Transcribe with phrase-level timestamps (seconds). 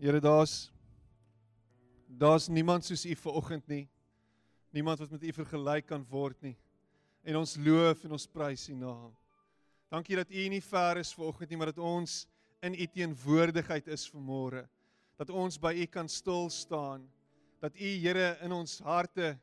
[0.00, 0.70] Here, daar's
[2.08, 3.88] daar's niemand soos U vanoggend nie.
[4.72, 6.54] Niemand wat met U vergelyk kan word nie.
[7.20, 9.10] En ons loof en ons prys U naam.
[9.92, 12.22] Dankie dat U nie ver is vanoggend nie, maar dat ons
[12.64, 14.64] in U teenwoordigheid is vanmôre.
[15.20, 17.04] Dat ons by U kan stil staan.
[17.60, 19.34] Dat U Here in ons harte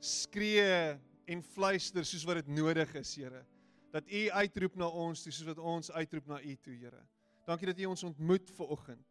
[0.00, 0.96] skree
[1.28, 3.44] en fluister soos wat dit nodig is, Here.
[3.92, 7.04] Dat U uitroep na ons soos wat ons uitroep na U toe, Here.
[7.44, 9.09] Dankie dat U ons ontmoet vanoggend.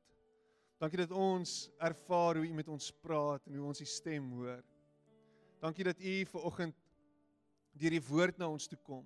[0.80, 4.62] Dankie dat ons ervaar hoe U met ons praat en hoe ons U stem hoor.
[5.60, 6.76] Dankie dat U vanoggend
[7.80, 9.04] deur die woord na ons toe kom.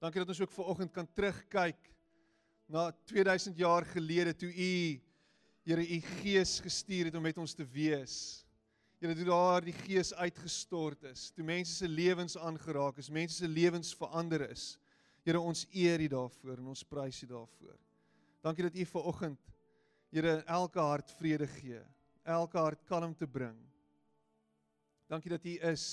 [0.00, 1.90] Dankie dat ons ook vanoggend kan terugkyk
[2.68, 4.74] na 2000 jaar gelede toe U
[5.64, 8.44] Here U Gees gestuur het om met ons te wees.
[9.00, 13.48] Here toe daar die Gees uitgestort is, toe mense se lewens aangeraak is, mense se
[13.48, 14.74] lewens verander is.
[15.24, 17.78] Here ons eer U daarvoor en ons prys U daarvoor.
[18.44, 19.53] Dankie dat U vanoggend
[20.14, 21.80] Here elke hart vrede gee,
[22.22, 23.56] elke hart kalmte bring.
[25.10, 25.86] Dankie dat U is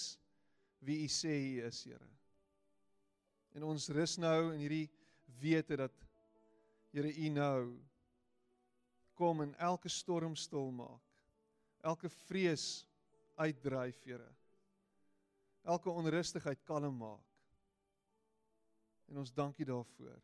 [0.85, 2.09] wie U sê U is, Here.
[3.57, 4.85] En ons rus nou in hierdie
[5.41, 5.95] wete dat
[6.93, 7.63] Here U nou
[9.17, 11.01] kom en elke storm stil maak.
[11.81, 12.83] Elke vrees
[13.41, 14.29] uitdryf, Here.
[15.65, 17.25] Elke onrustigheid kalm maak.
[19.09, 20.21] En ons dankie daarvoor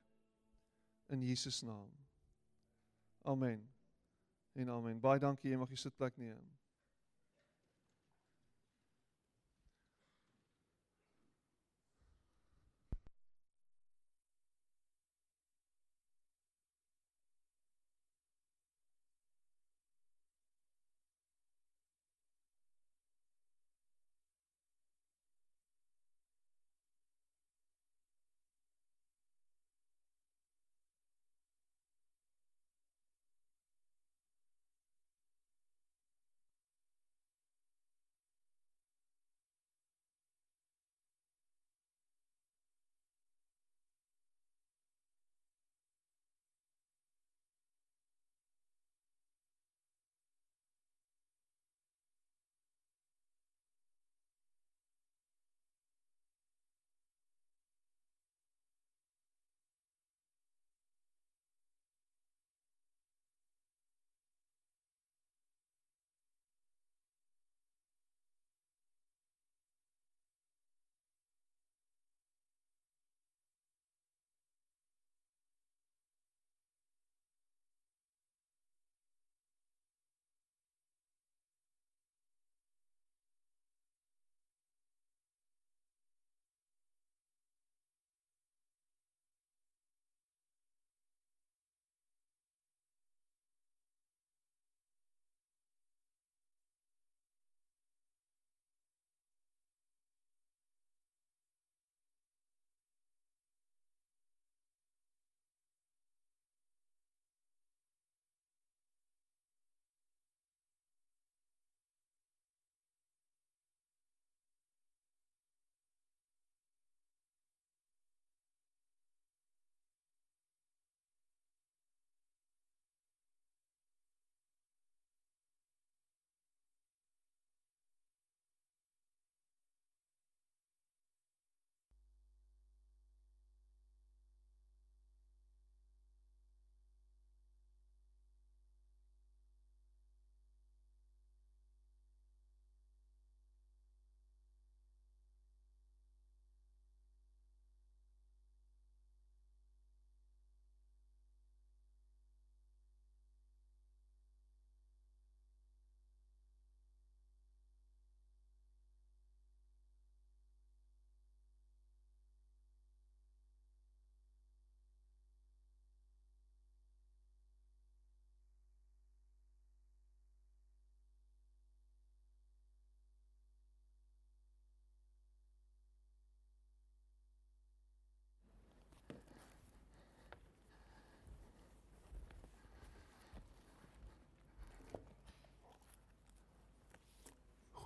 [1.09, 1.89] in Jesus naam.
[3.25, 3.65] Amen
[4.57, 4.99] en amen.
[5.01, 6.41] Baie dankie, jy mag jy sitplek neem.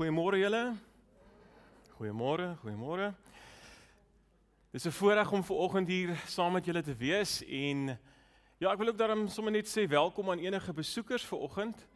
[0.01, 0.75] Goeiemôre julle.
[2.00, 3.13] Goeiemôre, goeiemôre.
[4.74, 8.00] Dis 'n voorreg om ver oggend hier saam met julle te wees en
[8.57, 11.88] ja, ek wil ook daarom sommer net sê welkom aan enige besoekers ver oggend.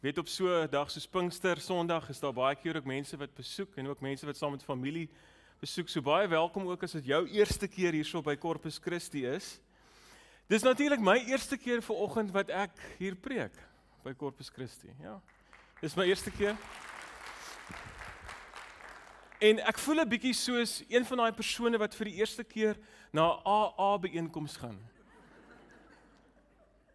[0.00, 3.34] Weet op so 'n dag soos Pinkster Sondag is daar baie keer ook mense wat
[3.34, 5.08] besoek en ook mense wat saam met familie
[5.60, 5.88] besoek.
[5.88, 9.60] So baie welkom ook as dit jou eerste keer hierso by Corpus Christi is.
[10.48, 13.54] Dis natuurlik my eerste keer ver oggend wat ek hier preek.
[14.02, 14.88] by Corpus Christi.
[15.00, 15.20] Ja.
[15.80, 16.56] Dis my eerste keer.
[19.42, 22.76] En ek voel 'n bietjie soos een van daai persone wat vir die eerste keer
[23.10, 24.78] na 'n AA byeenkoms gaan.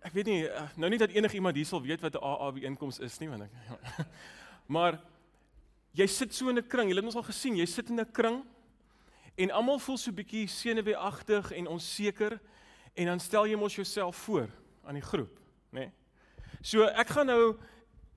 [0.01, 2.99] Ek weet nie eh, nou nie dat enigiemand hier sal weet wat 'n AA byeenkoms
[2.99, 3.51] is nie want ek
[4.75, 5.01] Maar
[5.91, 6.89] jy sit so in 'n kring.
[6.89, 8.45] Jy het ons al gesien, jy sit in 'n kring
[9.35, 12.39] en almal voel so bietjie senuweeagtig en onseker
[12.95, 14.47] en dan stel jy mos jouself voor
[14.85, 15.39] aan die groep,
[15.71, 15.79] né?
[15.79, 15.91] Nee?
[16.61, 17.59] So ek gaan nou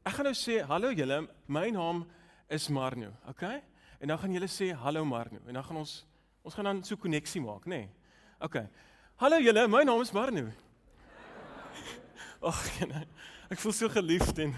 [0.05, 2.07] ek gaan nou sê hallo julle, my naam
[2.49, 3.63] is Marno, okay?
[4.01, 6.07] En dan gaan julle sê hallo Marno en dan gaan ons
[6.41, 7.83] ons gaan dan so koneksie maak, nê?
[7.83, 7.89] Nee?
[8.41, 8.65] Okay.
[9.21, 10.47] Hallo julle, my naam is Marno.
[12.49, 13.03] Ag, nee,
[13.53, 14.55] ek voel so geliefd en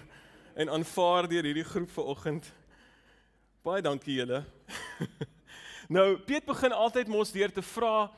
[0.54, 2.46] en aanvaar deur hierdie groep vanoggend.
[3.66, 4.44] Baie dankie julle.
[5.96, 8.12] nou, Piet begin altyd mos deur te vra,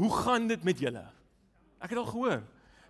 [0.00, 1.04] "Hoe gaan dit met julle?"
[1.80, 2.40] Ek het al gehoor.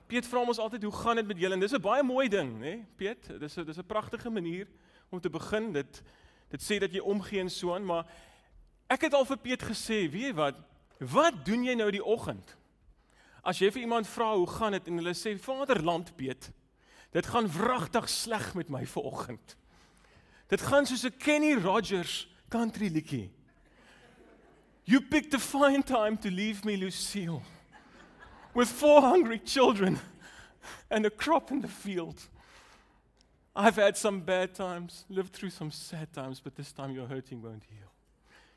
[0.06, 2.62] Piet vra ons altyd, "Hoe gaan dit met julle?" En dis 'n baie mooi ding,
[2.62, 3.40] hè, Piet?
[3.40, 4.68] Dis 'n dis 'n pragtige manier
[5.10, 5.72] om te begin.
[5.72, 6.02] Dit
[6.50, 8.06] dit sê dat jy omgee en so aan, maar
[8.90, 10.56] ek het al vir Piet gesê, "Weet jy wat?
[10.98, 12.56] Wat doen jy nou die oggend?"
[13.42, 16.52] As jy vir iemand vra, "Hoe gaan dit?" en hulle sê, "Vaderland, Piet."
[17.10, 19.56] Dit gaan wragtig sleg met my vanoggend.
[20.48, 23.30] Dit gaan soos 'n Kenny Rogers country liedjie.
[24.84, 27.42] You picked a fine time to leave me Lucille
[28.54, 29.98] with four hungry children
[30.88, 32.28] and a crop in the field.
[33.60, 37.42] I've had some bad times, lived through some sad times, but this time your hurting
[37.42, 37.90] won't heal.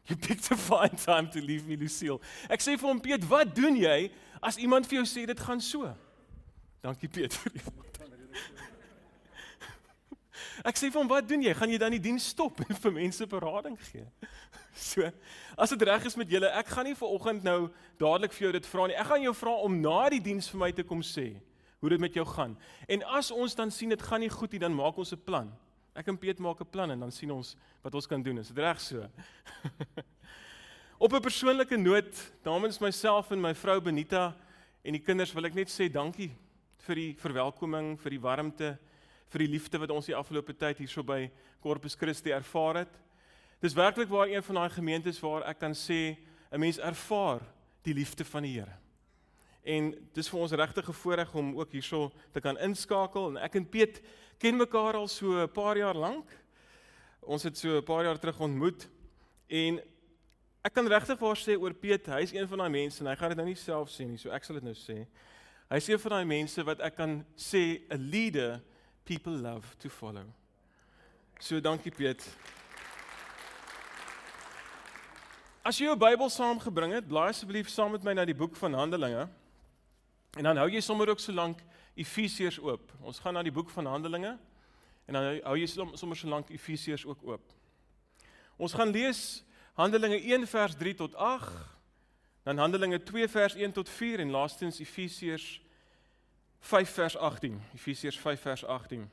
[0.08, 2.22] You picked a fine time to leave me Lucille.
[2.50, 4.10] Ek sê vir hom Piet, wat doen jy
[4.44, 5.92] as iemand vir jou sê dit gaan so?
[6.84, 7.64] Dankie Piet vir die
[10.64, 11.54] Ek sê vir hom, "Wat doen jy?
[11.56, 14.06] Gaan jy dan die diens stop en vir mense berading gee?"
[14.76, 15.12] So,
[15.58, 18.52] as dit reg is met julle, ek gaan nie vir oggend nou dadelik vir jou
[18.52, 18.96] dit vra nie.
[18.96, 21.36] Ek gaan jou vra om na die diens vir my te kom sê
[21.84, 22.54] hoe dit met jou gaan.
[22.88, 25.52] En as ons dan sien dit gaan nie goed nie, dan maak ons 'n plan.
[25.94, 28.38] Ek en Piet maak 'n plan en dan sien ons wat ons kan doen.
[28.38, 29.04] Is dit reg so?
[31.04, 34.34] Op 'n persoonlike noot, namens myself en my vrou Benita
[34.82, 36.32] en die kinders wil ek net sê dankie
[36.78, 38.78] vir die verwelkoming, vir die warmte,
[39.28, 43.00] vir die liefde wat ons die afgelope tyd hierso by Corpus Christi ervaar het.
[43.60, 46.16] Dis werklik waar een van daai gemeentes waar ek kan sê
[46.50, 47.42] 'n mens ervaar
[47.84, 48.83] die liefde van die Here.
[49.64, 53.56] En dis vir ons regtig 'n voorreg om ook hierso te kan inskakel en ek
[53.56, 54.02] en Piet
[54.38, 56.30] ken mekaar al so 'n paar jaar lank.
[57.22, 58.90] Ons het so 'n paar jaar terug ontmoet
[59.48, 59.80] en
[60.64, 63.30] ek kan regtig waar sê oor Piet, hy's een van daai mense en hy gaan
[63.30, 65.08] dit nou nie self sê nie, so ek sal dit nou sê.
[65.70, 68.62] Hy is een van daai mense wat ek kan sê 'n leader
[69.06, 70.26] people love to follow.
[71.40, 72.24] So dankie Piet.
[75.64, 78.74] As jy jou Bybel saamgebring het, blaai asseblief saam met my na die boek van
[78.74, 79.30] Handelinge.
[80.38, 81.62] En dan hou jy sommer ook so lank
[81.94, 82.92] Efesiërs oop.
[83.06, 84.38] Ons gaan na die boek van Handelinge
[85.06, 87.54] en dan hou jy sommer so lank Efesiërs ook oop.
[88.58, 89.44] Ons gaan lees
[89.78, 91.54] Handelinge 1 vers 3 tot 8,
[92.44, 95.62] dan Handelinge 2 vers 1 tot 4 en laastens Efesiërs
[96.64, 97.62] 5 vers 18.
[97.74, 99.10] Efesiërs 5 vers 18.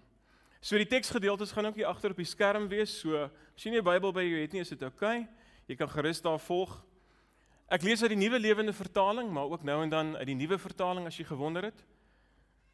[0.60, 2.92] So die teksgedeeltes gaan ook hier agter op die skerm wees.
[3.00, 5.20] So as jy nie 'n Bybel by jou het nie, is dit oukei.
[5.20, 5.28] Okay.
[5.66, 6.84] Jy kan gerus daar volg.
[7.70, 10.56] Ek lees uit die Nuwe Lewende Vertaling, maar ook nou en dan uit die Nuwe
[10.58, 11.84] Vertaling as jy gewonder het.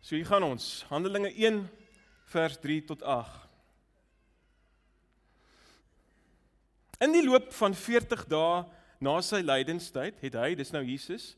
[0.00, 0.86] So hier gaan ons.
[0.88, 1.58] Handelinge 1
[2.32, 3.42] vers 3 tot 8.
[7.04, 8.64] In die loop van 40 dae
[9.04, 11.34] na sy lydenstyd het hy, dis nou Jesus,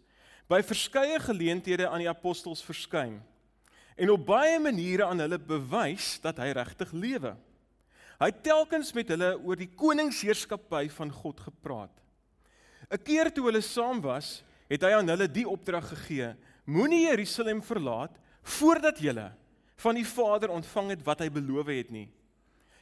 [0.47, 3.19] by verskeie geleenthede aan die apostels verskyn
[3.99, 7.35] en op baie maniere aan hulle bewys dat hy regtig lewe.
[8.23, 11.97] Hy het telkens met hulle oor die koningsheerskappy van God gepraat.
[12.91, 17.63] 'n Keer toe hulle saam was, het hy aan hulle die opdrag gegee: Moenie Jerusalem
[17.63, 19.33] verlaat voordat julle
[19.77, 22.09] van die Vader ontvang het wat hy beloof het nie.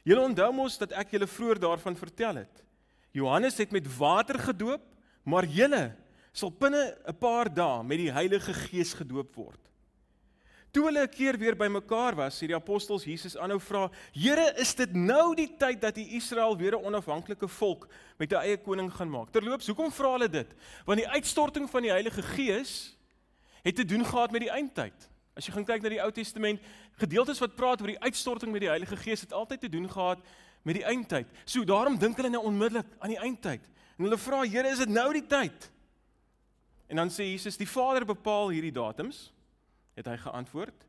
[0.07, 2.63] Julle onthou mos dat ek julle vroeër daarvan vertel het.
[3.11, 4.83] Johannes het met water gedoop,
[5.27, 5.95] maar julle
[6.31, 9.59] sal binne 'n paar dae met die Heilige Gees gedoop word.
[10.77, 14.75] Toe hulle 'n keer weer bymekaar was, het die apostels Jesus aanhou vra: "Here, is
[14.75, 18.93] dit nou die tyd dat U Israel weer 'n onafhanklike volk met 'n eie koning
[18.93, 20.47] gaan maak?" Terloops, hoekom vra hulle dit?
[20.85, 22.95] Want die uitstorting van die Heilige Gees
[23.63, 25.09] het te doen gehad met die eindtyd.
[25.35, 28.61] As jy gaan kyk na die Ou Testament, gedeeltes wat praat oor die uitstorting met
[28.61, 30.19] die Heilige Gees het altyd te doen gehad
[30.61, 31.25] met die eindtyd.
[31.45, 33.61] So daarom dink hulle nou onmiddellik aan die eindtyd.
[33.97, 35.71] En hulle vra: "Here, is dit nou die tyd?"
[36.87, 39.33] En dan sê Jesus, die Vader bepaal hierdie datums,
[39.97, 40.85] het hy geantwoord.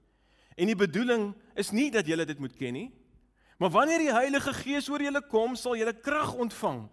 [0.58, 2.88] En die bedoeling is nie dat julle dit moet ken nie,
[3.58, 6.84] maar wanneer die Heilige Gees oor julle kom, sal julle krag ontvang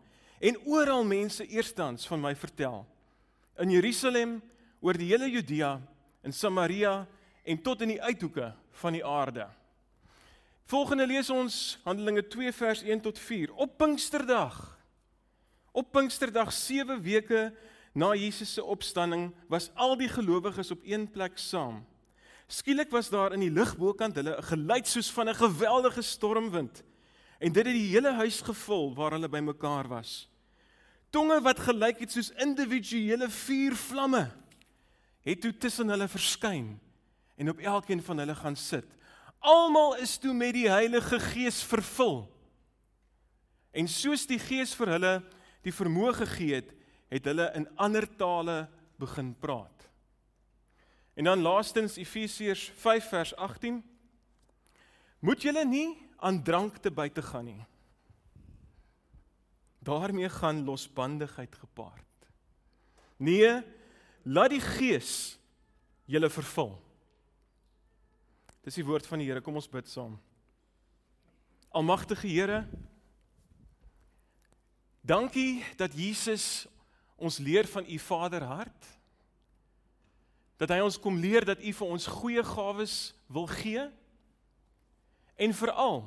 [0.45, 2.83] en oral mense eerstens van my vertel.
[3.61, 4.39] In Jerusalem,
[4.81, 5.77] oor die hele Judea,
[6.25, 7.05] in Samaria
[7.45, 8.49] en tot in die uithoeke
[8.81, 9.45] van die aarde.
[10.65, 13.53] Volgende lees ons Handelinge 2 vers 1 tot 4.
[13.53, 14.57] Op Pinksterdag.
[15.71, 17.51] Op Pinksterdag 7 weke
[17.93, 21.83] na Jesus se opstanding was al die gelowiges op een plek saam.
[22.47, 26.83] Skielik was daar in die lug bokant hulle 'n geluid soos van 'n geweldige stormwind
[27.39, 30.29] en dit het die hele huis gevul waar hulle bymekaar was.
[31.09, 34.31] Tonge wat gelyk het soos individuele vuurvlamme
[35.25, 36.79] het toe tussen hulle verskyn
[37.35, 38.85] en op elkeen van hulle gaan sit.
[39.39, 42.23] Almal is toe met die Heilige Gees vervul.
[43.75, 45.13] En soos die Gees vir hulle
[45.65, 46.71] die vermoë gegee het,
[47.11, 48.67] het hulle in ander tale
[49.01, 49.74] begin praat.
[51.15, 53.83] En dan laastens Efesiërs 5 vers 18
[55.25, 57.63] Moet julle nie aan drank te buite gaan nie.
[59.85, 62.27] daarmee gaan losbandigheid gepaard.
[63.17, 63.61] Nee,
[64.23, 65.37] laat die Gees
[66.09, 66.73] julle vervul.
[68.65, 69.43] Dis die woord van die Here.
[69.45, 70.17] Kom ons bid saam.
[71.69, 72.63] Almagtige Here,
[75.05, 76.65] dankie dat Jesus
[77.15, 78.89] ons leer van u Vaderhart.
[80.57, 83.83] Dat hy ons kom leer dat u vir ons goeie gawes wil gee
[85.35, 86.05] en veral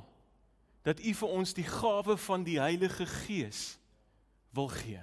[0.87, 3.77] dat u vir ons die gawe van die Heilige Gees
[4.57, 5.03] wil gee.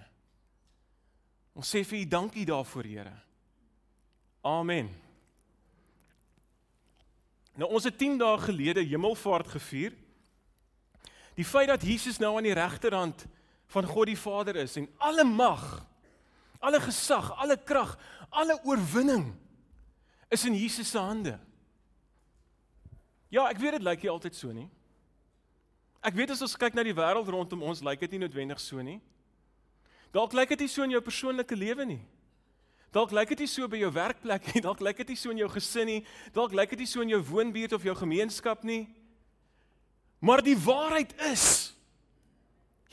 [1.56, 3.14] Ons sê vir u dankie daarvoor, Here.
[4.46, 4.90] Amen.
[7.56, 9.94] Nou ons het 10 dae gelede Hemelvaart gevier.
[11.36, 13.25] Die feit dat Jesus nou aan die regterhand
[13.72, 15.64] van God die Vader is en alle mag,
[16.60, 17.96] alle gesag, alle krag,
[18.36, 19.32] alle oorwinning
[20.32, 21.38] is in Jesus se hande.
[23.34, 24.68] Ja, ek weet dit lyk nie altyd so nie.
[26.06, 28.82] Ek weet as ons kyk na die wêreld rondom ons, lyk dit nie noodwendig so
[28.86, 29.00] nie.
[30.13, 32.01] Dalk lyk dit nie so in jou persoonlike lewe nie.
[32.96, 35.42] Dalk lyk dit nie so by jou werkplek nie, dalk lyk dit nie so in
[35.42, 36.01] jou gesin nie,
[36.36, 38.86] dalk lyk dit nie so in jou woonbuurt of jou gemeenskap nie.
[40.24, 41.74] Maar die waarheid is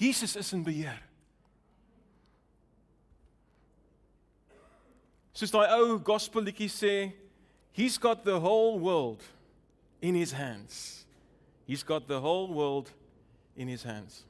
[0.00, 0.98] Jesus is in beheer.
[5.32, 6.94] Soos daai ou gospel liedjie sê,
[7.72, 9.22] he's got the whole world
[10.00, 11.06] in his hands.
[11.66, 12.92] He's got the whole world
[13.56, 14.26] in his hands.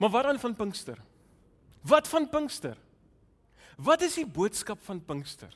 [0.00, 0.98] Maar wat dan van Pinkster?
[1.80, 2.76] Wat van Pinkster?
[3.76, 5.52] Wat is die boodskap van Pinkster?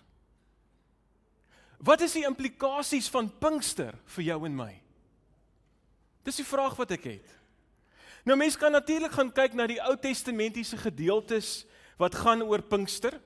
[1.78, 4.72] Wat is die implikasies van Pinkster vir jou en my?
[6.24, 7.32] Dis die vraag wat ek het.
[8.24, 11.64] Nou mense kan natuurlik gaan kyk na die Ou Testamentiese gedeeltes
[11.98, 13.20] wat gaan oor Pinkster.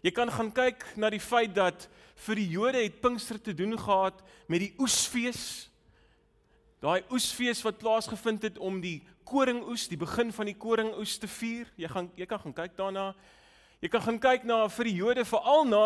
[0.00, 1.88] Jy kan gaan kyk na die feit dat
[2.26, 5.68] vir die Jode het Pinkster te doen gehad met die oesfees.
[6.80, 11.68] Daai oesfees wat plaasgevind het om die koringoes, die begin van die koringoes te vier.
[11.76, 13.10] Jy gaan jy kan gaan kyk daarna.
[13.80, 15.84] Jy kan gaan kyk na vir die Jode veral na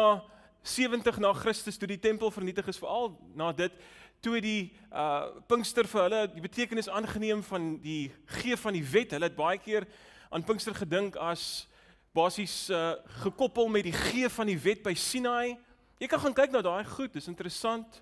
[0.65, 3.75] 70 na Christus toe die tempel vernietig is, veral na dit
[4.25, 8.09] toe die uh Pinkster vir hulle die betekenis aangeneem van die
[8.41, 9.13] gee van die wet.
[9.13, 9.87] Hulle het baie keer
[10.31, 11.67] aan Pinkster gedink as
[12.15, 12.95] basies uh
[13.25, 15.57] gekoppel met die gee van die wet by Sinai.
[15.99, 18.01] Jy kan gaan kyk na daai goed, dis interessant.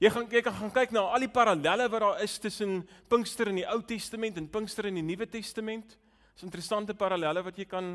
[0.00, 3.48] Jy gaan jy kan gaan kyk na al die parallelle wat daar is tussen Pinkster
[3.48, 5.96] in die Ou Testament en Pinkster in die Nuwe Testament.
[6.34, 7.88] Dis interessante parallelle wat jy kan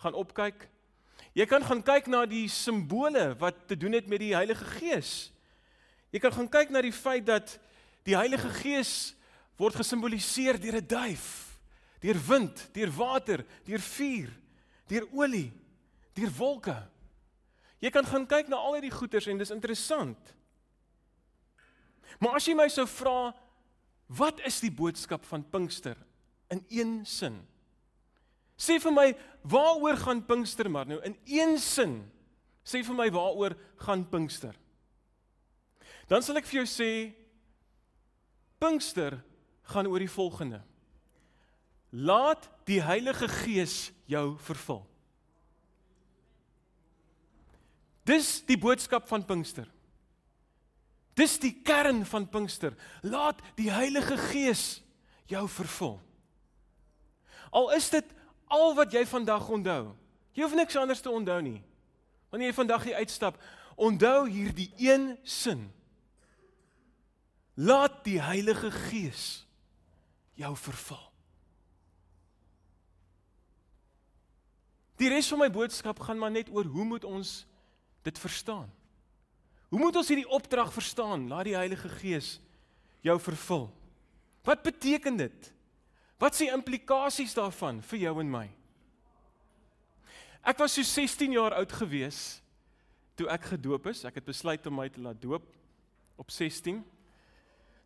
[0.00, 0.64] gaan opkyk.
[1.36, 5.30] Jy kan gaan kyk na die simbole wat te doen het met die Heilige Gees.
[6.12, 7.58] Jy kan gaan kyk na die feit dat
[8.08, 9.12] die Heilige Gees
[9.60, 11.56] word gesimboliseer deur 'n duif,
[12.00, 14.32] deur wind, deur water, deur vuur,
[14.90, 15.50] deur olie,
[16.16, 16.76] deur wolke.
[17.82, 20.32] Jy kan gaan kyk na al hierdie goeters en dis interessant.
[22.22, 23.34] Maar as jy my sou vra
[24.16, 25.98] wat is die boodskap van Pinkster
[26.54, 27.40] in een sin?
[28.56, 29.08] Sê vir my
[29.44, 31.98] waaroor gaan Pinkster maar nou in een sin?
[32.64, 34.54] Sê vir my waaroor gaan Pinkster?
[36.08, 36.90] Dan sal ek vir jou sê
[38.62, 39.18] Pinkster
[39.68, 40.62] gaan oor die volgende.
[41.92, 44.82] Laat die Heilige Gees jou vervul.
[48.06, 49.66] Dis die boodskap van Pinkster.
[51.16, 52.76] Dis die kern van Pinkster.
[53.02, 54.82] Laat die Heilige Gees
[55.26, 55.96] jou vervul.
[57.50, 58.12] Al is dit
[58.52, 59.94] al wat jy vandag onthou.
[60.36, 61.58] Jy hoef niks anders te onthou nie.
[62.30, 63.40] Wanneer jy vandag hier uitstap,
[63.80, 65.64] onthou hierdie een sin.
[67.56, 69.46] Laat die Heilige Gees
[70.36, 71.00] jou vervul.
[74.96, 77.42] Die res van my boodskap gaan maar net oor hoe moet ons
[78.06, 78.68] dit verstaan?
[79.68, 81.26] Hoe moet ons hierdie opdrag verstaan?
[81.28, 82.36] Laat die Heilige Gees
[83.04, 83.66] jou vervul.
[84.46, 85.52] Wat beteken dit?
[86.16, 88.46] Wat is die implikasies daarvan vir jou en my?
[90.46, 92.38] Ek was so 16 jaar oud gewees
[93.18, 94.04] toe ek gedoop is.
[94.06, 95.48] Ek het besluit om my te laat doop
[96.16, 96.84] op 16.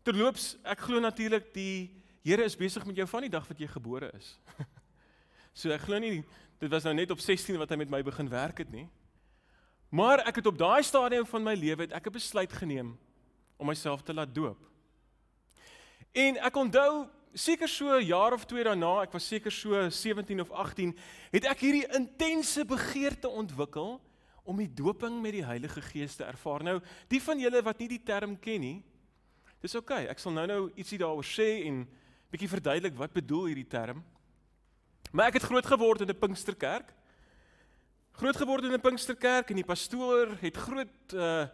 [0.04, 1.90] terloops, ek glo natuurlik die
[2.20, 4.34] Here is besig met jou van die dag wat jy gebore is.
[5.60, 6.20] so ek glo nie
[6.60, 8.86] dit was nou net op 16 wat hy met my begin werk het nie.
[9.90, 12.98] Maar ek het op daai stadium van my lewe het ek 'n besluit geneem
[13.56, 14.60] om myself te laat doop.
[16.12, 20.40] En ek onthou seker so 'n jaar of twee daarna, ek was seker so 17
[20.40, 20.96] of 18,
[21.30, 24.00] het ek hierdie intense begeerte ontwikkel
[24.44, 26.62] om die doping met die Heilige Gees te ervaar.
[26.62, 28.82] Nou, die van julle wat nie die term ken nie,
[29.60, 30.02] dis oukei.
[30.04, 30.10] Okay.
[30.10, 31.88] Ek sal nou-nou ietsie daaroor sê en
[32.30, 34.04] bietjie verduidelik wat bedoel hierdie term.
[35.10, 36.94] Maar ek het groot geword in 'n Pinksterkerk
[38.20, 41.48] groot geword in 'n Pinksterkerk en die pastoor het groot uh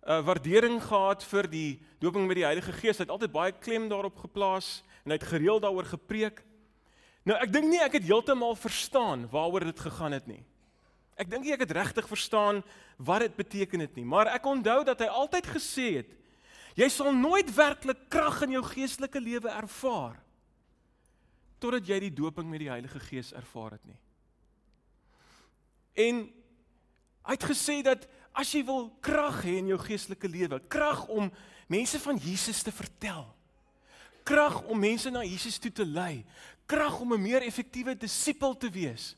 [0.00, 2.96] uh waardering gehad vir die doping met die Heilige Gees.
[2.96, 6.42] Hy het altyd baie klem daarop geplaas en hy het gereeld daaroor gepreek.
[7.24, 10.44] Nou ek dink nie ek het heeltemal verstaan waaroor dit gegaan het nie.
[11.16, 12.62] Ek dink nie ek het regtig verstaan
[12.96, 16.16] wat dit beteken het nie, maar ek onthou dat hy altyd gesê het
[16.76, 20.16] jy sal nooit werklik krag in jou geestelike lewe ervaar
[21.60, 23.98] totdat jy die doping met die Heilige Gees ervaar het nie.
[26.00, 26.22] En
[27.26, 31.28] hy het gesê dat as jy wil krag hê in jou geestelike lewe, krag om
[31.70, 33.26] mense van Jesus te vertel,
[34.26, 36.24] krag om mense na Jesus toe te lei,
[36.70, 39.16] krag om 'n meer effektiewe disipel te wees,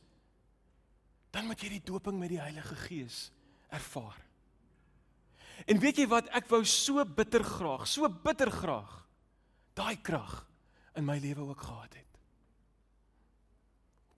[1.30, 3.30] dan moet jy die doping met die Heilige Gees
[3.70, 4.20] ervaar.
[5.66, 9.06] En weet jy wat, ek wou so bitter graag, so bitter graag
[9.74, 10.46] daai krag
[10.96, 12.11] in my lewe ook gehad het.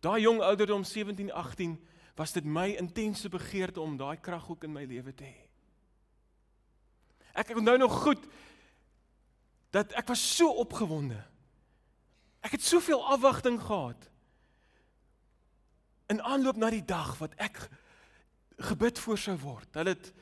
[0.04, 1.78] Daai jong ouderdom 17, 18
[2.14, 5.46] was dit my intense begeerte om daai krag ook in my lewe te hê.
[7.34, 8.26] Ek onthou nog goed
[9.74, 11.18] dat ek was so opgewonde.
[12.44, 14.10] Ek het soveel afwagting gehad
[16.12, 17.64] in aanloop na die dag wat ek
[18.70, 19.72] gebid voor sou word.
[19.72, 20.12] Hulle het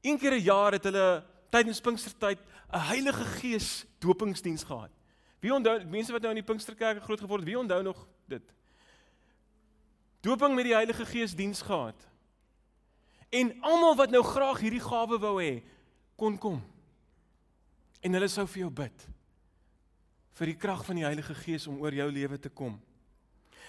[0.00, 2.40] een keer 'n jaar het hulle tydens Pinkstertyd
[2.72, 4.90] 'n Heilige Gees dopingsdiens gehad.
[5.40, 8.56] Wie onthou mense wat nou in die Pinksterkerk groot geword het, wie onthou nog dit?
[10.26, 11.98] Doping met die Heilige Gees diens gehad.
[13.30, 15.60] En almal wat nou graag hierdie gawe wou hê,
[16.18, 16.60] kon kom.
[18.02, 19.06] En hulle sou vir jou bid
[20.36, 22.74] vir die krag van die Heilige Gees om oor jou lewe te kom.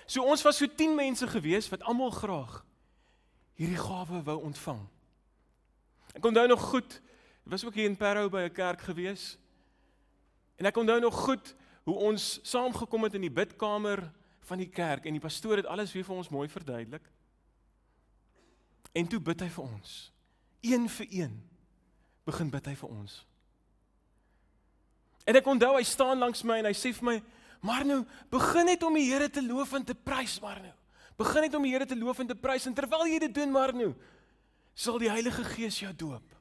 [0.07, 2.57] So ons was so 10 mense gewees wat almal graag
[3.57, 4.81] hierdie gawe wou ontvang.
[6.17, 6.97] Ek onthou nog goed,
[7.45, 9.37] ek was ook hier in Parow by 'n kerk gewees.
[10.59, 14.11] En ek onthou nog goed hoe ons saamgekom het in die bidkamer
[14.47, 17.03] van die kerk en die pastoor het alles weer vir ons mooi verduidelik.
[18.95, 19.95] En toe bid hy vir ons.
[20.65, 21.35] Een vir een
[22.27, 23.17] begin bid hy vir ons.
[25.27, 27.17] En ek onthou hy staan langs my en hy sê vir my:
[27.61, 30.73] "Maar nou, begin net om die Here te loof en te prys, maar nou.
[31.17, 33.51] Begin net om die Here te loof en te prys en terwyl jy dit doen,
[33.51, 33.93] maar nou,
[34.73, 36.35] sal die Heilige Gees jou doop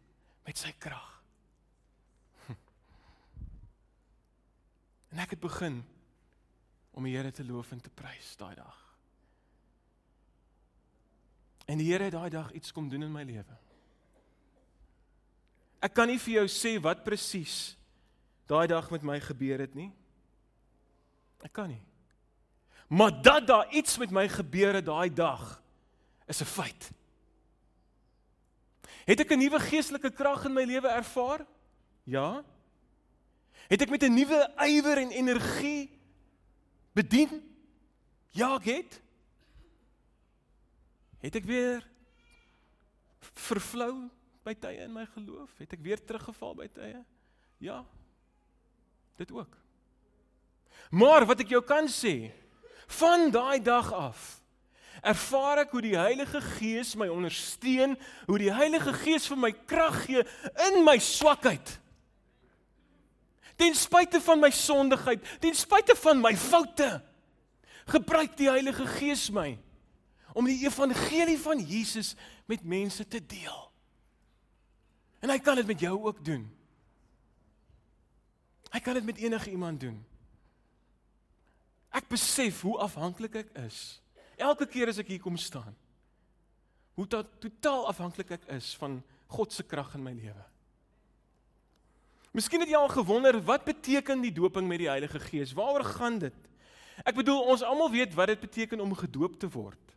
[0.47, 1.13] met sy krag."
[5.17, 5.79] En ek het begin
[6.97, 8.77] om die Here te loof en te prys daai dag.
[11.69, 13.59] En die Here het daai dag iets kom doen in my lewe.
[15.85, 17.77] Ek kan nie vir jou sê wat presies
[18.49, 19.91] daai dag met my gebeur het nie.
[21.45, 21.83] Ek kan nie.
[22.89, 25.61] Maar dat daar iets met my gebeur het daai dag
[26.27, 26.91] is 'n feit.
[29.05, 31.47] Het ek 'n nuwe geestelike krag in my lewe ervaar?
[32.05, 32.45] Ja.
[33.69, 35.96] Het ek met 'n nuwe ywer en energie
[36.97, 37.43] bedien?
[38.37, 38.97] Ja, ek het.
[41.25, 41.85] Het ek weer
[43.47, 44.09] vervlou
[44.47, 45.53] by tye in my geloof?
[45.61, 47.03] Het ek weer teruggeval by tye?
[47.63, 47.83] Ja.
[49.17, 49.57] Dit ook.
[50.91, 52.31] Maar wat ek jou kan sê,
[53.01, 54.37] van daai dag af
[55.07, 57.95] ervaar ek hoe die Heilige Gees my ondersteun,
[58.27, 60.23] hoe die Heilige Gees vir my krag gee
[60.69, 61.77] in my swakheid.
[63.57, 66.91] Ten spyte van my sondigheid, ten spyte van my foute,
[67.87, 69.55] gebruik die Heilige Gees my
[70.37, 72.13] om die evangelie van Jesus
[72.45, 73.63] met mense te deel.
[75.25, 76.45] En hy kan dit met jou ook doen.
[78.75, 79.97] Hy kan dit met enige iemand doen.
[81.97, 84.03] Ek besef hoe afhanklik ek is.
[84.37, 85.73] Elke keer as ek hier kom staan,
[87.01, 88.99] hoe totaal afhanklik ek is van
[89.33, 90.45] God se krag in my lewe.
[92.37, 95.55] Miskien het jy al gewonder wat beteken die doping met die Heilige Gees?
[95.57, 96.37] Waaroor gaan dit?
[97.01, 99.95] Ek bedoel ons almal weet wat dit beteken om gedoop te word.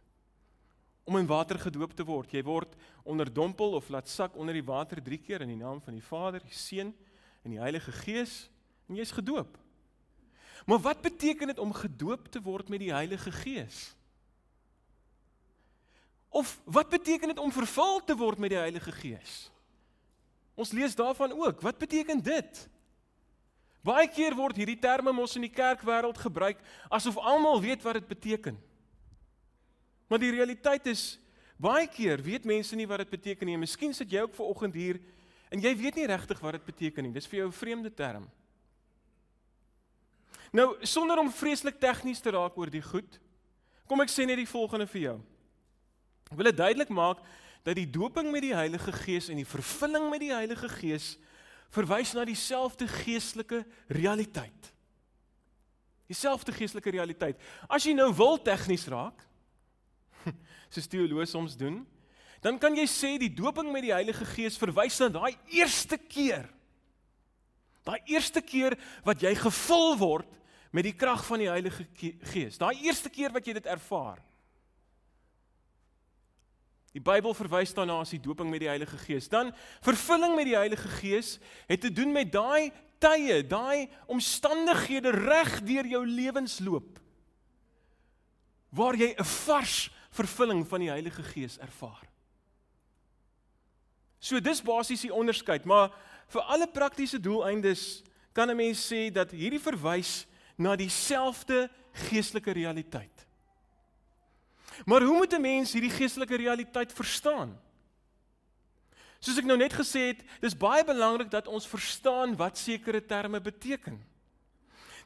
[1.04, 2.32] Om in water gedoop te word.
[2.32, 5.98] Jy word onderdompel of laat sak onder die water 3 keer in die naam van
[5.98, 6.94] die Vader, die Seun
[7.44, 8.46] en die Heilige Gees
[8.88, 9.60] en jy's gedoop.
[10.64, 13.84] Maar wat beteken dit om gedoop te word met die Heilige Gees?
[16.30, 19.50] Of wat beteken dit om vervul te word met die Heilige Gees?
[20.60, 21.62] Ons lees daarvan ook.
[21.64, 22.66] Wat beteken dit?
[23.86, 26.60] Baie keer word hierdie terme mos in die kerkwêreld gebruik
[26.92, 28.58] asof almal weet wat dit beteken.
[30.12, 31.14] Maar die realiteit is
[31.56, 33.56] baie keer weet mense nie wat dit beteken nie.
[33.62, 35.00] Miskien sit jy ook ver oggend hier
[35.50, 37.16] en jy weet nie regtig wat dit beteken nie.
[37.16, 38.28] Dis vir jou 'n vreemde term.
[40.52, 43.20] Nou, sonder om vreeslik tegnies te raak oor die goed,
[43.88, 45.22] kom ek sê net die volgende vir jou.
[46.32, 47.18] Ek wil dit duidelik maak
[47.64, 51.18] dat die doping met die Heilige Gees en die vervulling met die Heilige Gees
[51.74, 54.72] verwys na dieselfde geestelike realiteit.
[56.10, 57.38] Dieselfde geestelike realiteit.
[57.70, 59.22] As jy nou wil tegnies raak,
[60.74, 61.84] soos teoloë soms doen,
[62.42, 66.48] dan kan jy sê die doping met die Heilige Gees verwys na daai eerste keer.
[67.86, 70.38] Daai eerste keer wat jy gevul word
[70.72, 71.86] met die krag van die Heilige
[72.32, 72.58] Gees.
[72.62, 74.22] Daai eerste keer wat jy dit ervaar.
[76.94, 79.30] Die Bybel verwys daarna as die doping met die Heilige Gees.
[79.30, 79.54] Dan
[79.86, 85.88] vervulling met die Heilige Gees het te doen met daai tye, daai omstandighede reg deur
[85.88, 86.98] jou lewensloop
[88.70, 92.06] waar jy 'n vars vervulling van die Heilige Gees ervaar.
[94.20, 95.94] So dis basies die onderskeid, maar
[96.28, 103.19] vir alle praktiese doeleindes kan 'n mens sê dat hierdie verwys na dieselfde geestelike realiteit.
[104.86, 107.60] Maar hoe moet 'n mens hierdie geestelike realiteit verstaan?
[109.20, 113.42] Soos ek nou net gesê het, dis baie belangrik dat ons verstaan wat sekere terme
[113.42, 114.00] beteken.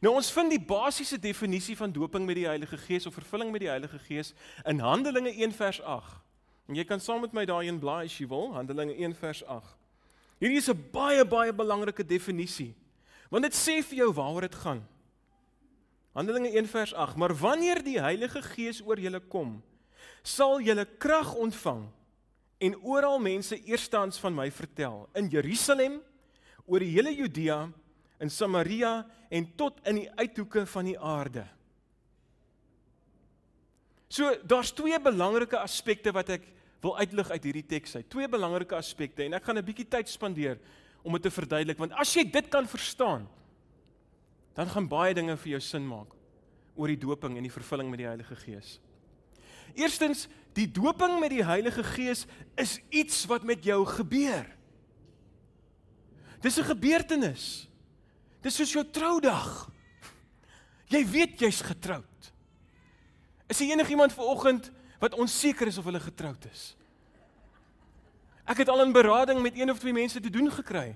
[0.03, 3.63] Nou ons vind die basiese definisie van doping met die Heilige Gees of vervulling met
[3.63, 4.33] die Heilige Gees
[4.65, 6.19] in Handelinge 1 vers 8.
[6.67, 9.77] En jy kan saam met my daarin blaai as jy wil, Handelinge 1 vers 8.
[10.43, 12.75] Hierdie is 'n baie baie belangrike definisie.
[13.29, 14.87] Want dit sê vir jou waaroor dit gaan.
[16.13, 17.17] Handelinge 1 vers 8.
[17.17, 19.57] Maar wanneer die Heilige Gees oor julle kom,
[20.21, 21.87] sal julle krag ontvang
[22.63, 25.97] en oral mense eerstens van my vertel in Jerusalem,
[26.65, 27.65] oor die hele Judea,
[28.23, 29.01] in Samaria
[29.33, 31.43] en tot in die uithoeke van die aarde.
[34.07, 36.45] So daar's twee belangrike aspekte wat ek
[36.83, 38.07] wil uitlig uit hierdie teks uit.
[38.11, 40.59] Twee belangrike aspekte en ek gaan 'n bietjie tyd spandeer
[41.03, 43.27] om dit te verduidelik want as jy dit kan verstaan,
[44.53, 46.13] dan gaan baie dinge vir jou sin maak
[46.75, 48.79] oor die doping en die vervulling met die Heilige Gees.
[49.77, 52.25] Eerstens, die doping met die Heilige Gees
[52.57, 54.45] is iets wat met jou gebeur.
[56.41, 57.69] Dis 'n gebeurtenis.
[58.41, 59.71] Dis soos jou troudag.
[60.85, 62.33] Jy weet jy's getroud.
[63.47, 66.75] Is daar enigiemand vanoggend wat onseker is of hulle getroud is?
[68.45, 70.95] Ek het al in berading met een of twee mense te doen gekry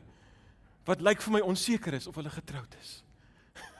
[0.83, 3.03] wat lyk vir my onseker is of hulle getroud is.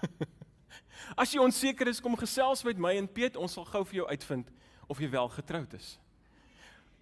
[1.22, 4.08] As jy onseker is, kom gesels met my en Piet, ons sal gou vir jou
[4.08, 4.50] uitvind
[4.88, 5.98] of jy wel getroud is.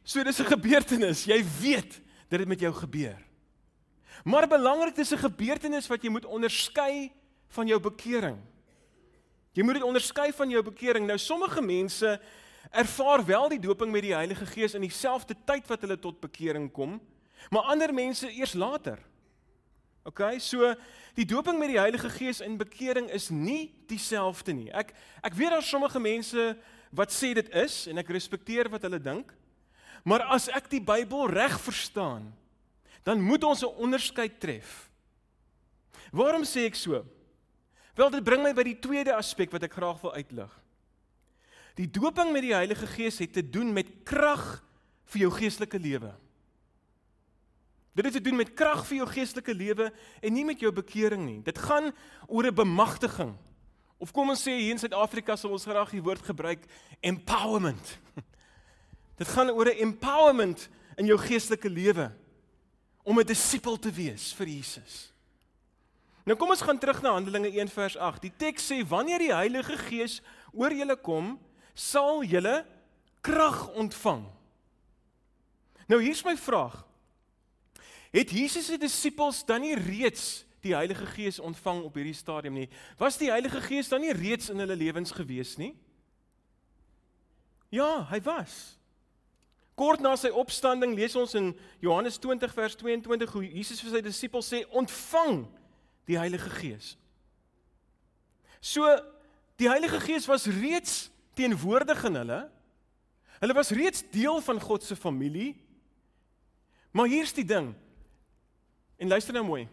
[0.04, 3.18] So dis 'n gebeurtenis, jy weet dat dit met jou gebeur.
[4.24, 7.12] Maar belangrik is 'n gebeurtenis wat jy moet onderskei
[7.48, 8.38] van jou bekering.
[9.54, 11.06] Jy moet dit onderskei van jou bekering.
[11.08, 12.22] Nou sommige mense
[12.72, 16.72] ervaar wel die doping met die Heilige Gees in dieselfde tyd wat hulle tot bekering
[16.72, 17.02] kom,
[17.50, 19.00] maar ander mense eers later.
[20.06, 20.68] OK, so
[21.18, 24.68] die doping met die Heilige Gees en bekering is nie dieselfde nie.
[24.70, 24.92] Ek
[25.26, 26.52] ek weet daar sommige mense
[26.94, 29.34] wat sê dit is en ek respekteer wat hulle dink.
[30.06, 32.30] Maar as ek die Bybel reg verstaan,
[33.02, 34.92] dan moet ons 'n onderskeid tref.
[36.12, 37.02] Waarom sê ek so?
[37.96, 40.52] Wel dit bring my by die tweede aspek wat ek graag wil uitlig.
[41.76, 44.64] Die doping met die Heilige Gees het te doen met krag
[45.06, 46.14] vir jou geestelike lewe.
[47.96, 49.88] Dit het te doen met krag vir jou geestelike lewe
[50.20, 51.40] en nie met jou bekering nie.
[51.44, 51.94] Dit gaan
[52.28, 53.36] oor 'n bemagtiging.
[53.98, 56.66] Of kom ons sê hier in Suid-Afrika sal ons graag die woord gebruik
[57.00, 58.00] empowerment.
[59.20, 62.12] Dit gaan oor 'n empowerment in jou geestelike lewe
[63.04, 65.14] om 'n disipel te wees vir Jesus.
[66.26, 68.22] Nou kom ons gaan terug na Handelinge 1 vers 8.
[68.22, 71.40] Die teks sê wanneer die Heilige Gees oor julle kom,
[71.74, 72.66] sal julle
[73.22, 74.26] krag ontvang.
[75.88, 76.82] Nou hier's my vraag.
[78.16, 82.70] Het Jesus se disippels dan nie reeds die Heilige Gees ontvang op hierdie stadium nie?
[82.98, 85.74] Was die Heilige Gees dan nie reeds in hulle lewens gewees nie?
[87.76, 88.78] Ja, hy was.
[89.76, 91.52] Kort na sy opstanding lees ons in
[91.84, 95.44] Johannes 20 vers 22 hoe Jesus vir sy disippels sê: "Ontvang
[96.08, 96.96] die Heilige Gees."
[98.64, 98.88] So
[99.60, 102.42] die Heilige Gees was reeds teenwoordig in hulle.
[103.44, 105.58] Hulle was reeds deel van God se familie.
[106.96, 107.76] Maar hier's die ding.
[108.98, 109.68] En luister nou mooi.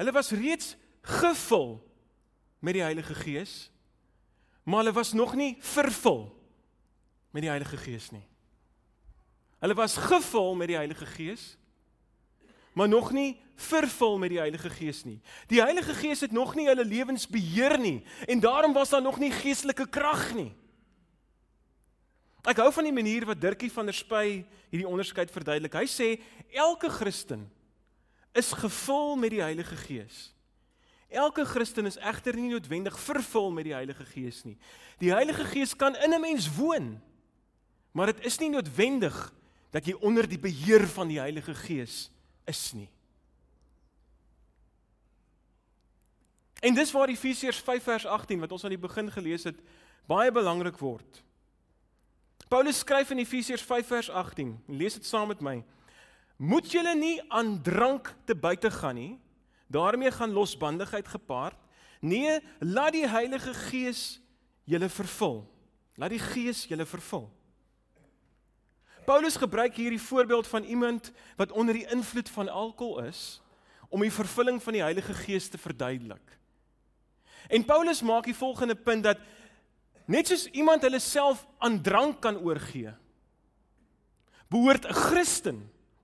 [0.00, 1.78] Hulle was reeds gevul
[2.58, 3.70] met die Heilige Gees,
[4.62, 6.28] maar hulle was nog nie vervul
[7.30, 8.24] met die Heilige Gees nie.
[9.60, 11.56] Hulle was gevul met die Heilige Gees,
[12.72, 15.20] maar nog nie vervul met die Heilige Gees nie.
[15.46, 19.18] Die Heilige Gees het nog nie hulle lewens beheer nie en daarom was daar nog
[19.18, 20.52] nie geestelike krag nie.
[22.48, 25.76] Ek hou van die manier wat Dirkie van der Spy hierdie onderskeid verduidelik.
[25.76, 26.08] Hy sê
[26.56, 27.50] elke Christen
[28.32, 30.30] is gevul met die Heilige Gees.
[31.10, 34.56] Elke Christen is egter nie noodwendig vervul met die Heilige Gees nie.
[35.02, 37.00] Die Heilige Gees kan in 'n mens woon,
[37.92, 39.32] maar dit is nie noodwendig
[39.70, 42.10] dat jy onder die beheer van die Heilige Gees
[42.44, 42.88] is nie.
[46.60, 49.56] En dis waar Efesiërs 5 vers 18 wat ons aan die begin gelees het,
[50.06, 51.22] baie belangrik word.
[52.48, 55.64] Paulus skryf in Efesiërs 5 vers 18, lees dit saam met my.
[56.40, 59.18] Moet julle nie aan drank te buite gaan nie,
[59.68, 61.58] daarmee gaan losbandigheid gepaard.
[62.00, 64.22] Nee, laat die Heilige Gees
[64.64, 65.42] julle vervul.
[66.00, 67.26] Laat die Gees julle vervul.
[69.04, 73.42] Paulus gebruik hier die voorbeeld van iemand wat onder die invloed van alkohol is
[73.90, 76.38] om die vervulling van die Heilige Gees te verduidelik.
[77.50, 79.18] En Paulus maak die volgende punt dat
[80.06, 82.94] net soos iemand hulle self aan drank kan oorgee,
[84.48, 85.58] behoort 'n Christen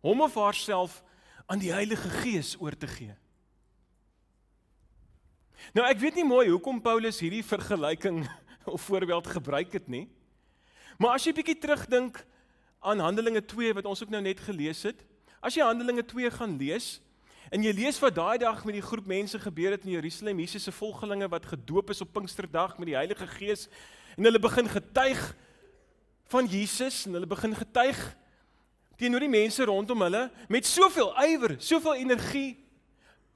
[0.07, 1.03] hom of haarself
[1.51, 3.15] aan die Heilige Gees oor te gee.
[5.75, 8.23] Nou ek weet nie mooi hoekom Paulus hierdie vergelyking
[8.75, 10.07] of voorbeeld gebruik het nie.
[10.99, 12.23] Maar as jy bietjie terugdink
[12.87, 15.03] aan Handelinge 2 wat ons ook nou net gelees het,
[15.43, 16.97] as jy Handelinge 2 gaan lees
[17.55, 20.67] en jy lees wat daai dag met die groep mense gebeur het in Jerusalem, Jesus
[20.67, 23.67] se volgelinge wat gedoop is op Pinksterdag met die Heilige Gees
[24.17, 25.23] en hulle begin getuig
[26.31, 28.01] van Jesus en hulle begin getuig
[28.97, 32.55] teenoor die mense rondom hulle met soveel ywer, soveel energie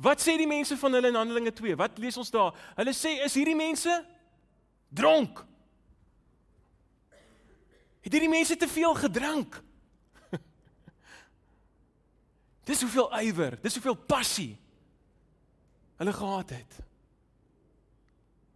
[0.00, 1.76] Wat sê die mense van hulle in Handelinge 2?
[1.76, 2.54] Wat lees ons daar?
[2.78, 3.92] Hulle sê is hierdie mense
[4.88, 5.42] dronk?
[8.00, 9.58] Het hierdie mense te veel gedrink?
[12.70, 14.54] dis hoeveel ywer, dis hoeveel passie
[16.00, 16.78] hulle gehad het.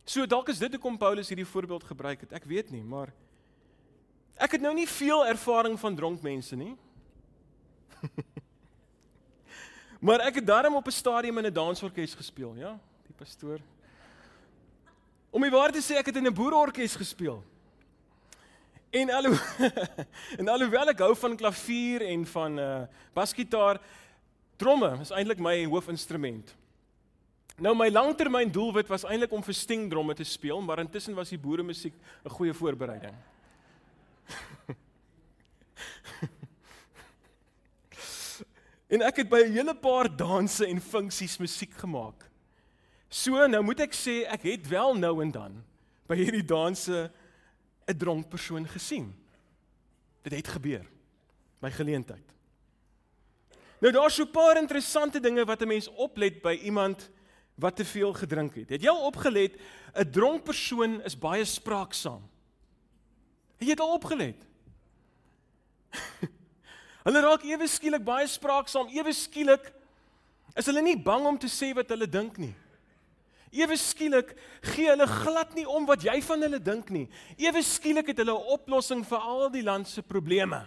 [0.08, 2.32] So dalk is dit hoekom Paulus hierdie voorbeeld gebruik het.
[2.40, 3.12] Ek weet nie, maar
[4.40, 6.72] ek het nou nie veel ervaring van dronk mense nie.
[10.04, 13.58] Maar ek het daarom op 'n stadium in 'n dansorkes gespeel, ja, die pastoor.
[15.30, 17.42] Om die waarheid te sê, ek het in 'n boerorkes gespeel.
[18.90, 19.32] En alho
[20.38, 23.80] en alhoewel ek hou van klavier en van uh basgitaar,
[24.56, 26.54] tromme is eintlik my hoofinstrument.
[27.56, 31.38] Nou my langtermyn doelwit was eintlik om vir stingdromme te speel, maar intussen was die
[31.38, 31.94] boere musiek
[32.24, 33.14] 'n goeie voorbereiding.
[38.88, 42.30] En ek het by 'n hele paar danse en funksies musiek gemaak.
[43.08, 45.64] So nou moet ek sê ek het wel nou en dan
[46.06, 47.10] by hierdie danse
[47.86, 49.14] 'n dronk persoon gesien.
[50.22, 50.86] Dit het gebeur
[51.60, 52.24] by geleentheid.
[53.80, 57.10] Nou daar's so 'n paar interessante dinge wat 'n mens oplet by iemand
[57.54, 58.68] wat te veel gedrink het.
[58.68, 59.60] Het jy al opgelet
[59.94, 62.22] 'n dronk persoon is baie spraaksaam?
[63.58, 64.46] Het jy dit al opgelet?
[67.04, 69.66] Hulle raak ewe skielik baie spraaksaam, ewe skielik
[70.56, 72.54] is hulle nie bang om te sê wat hulle dink nie.
[73.54, 74.32] Ewe skielik
[74.72, 77.04] gee hulle glad nie om wat jy van hulle dink nie.
[77.38, 80.66] Ewe skielik het hulle 'n oplossing vir al die land se probleme.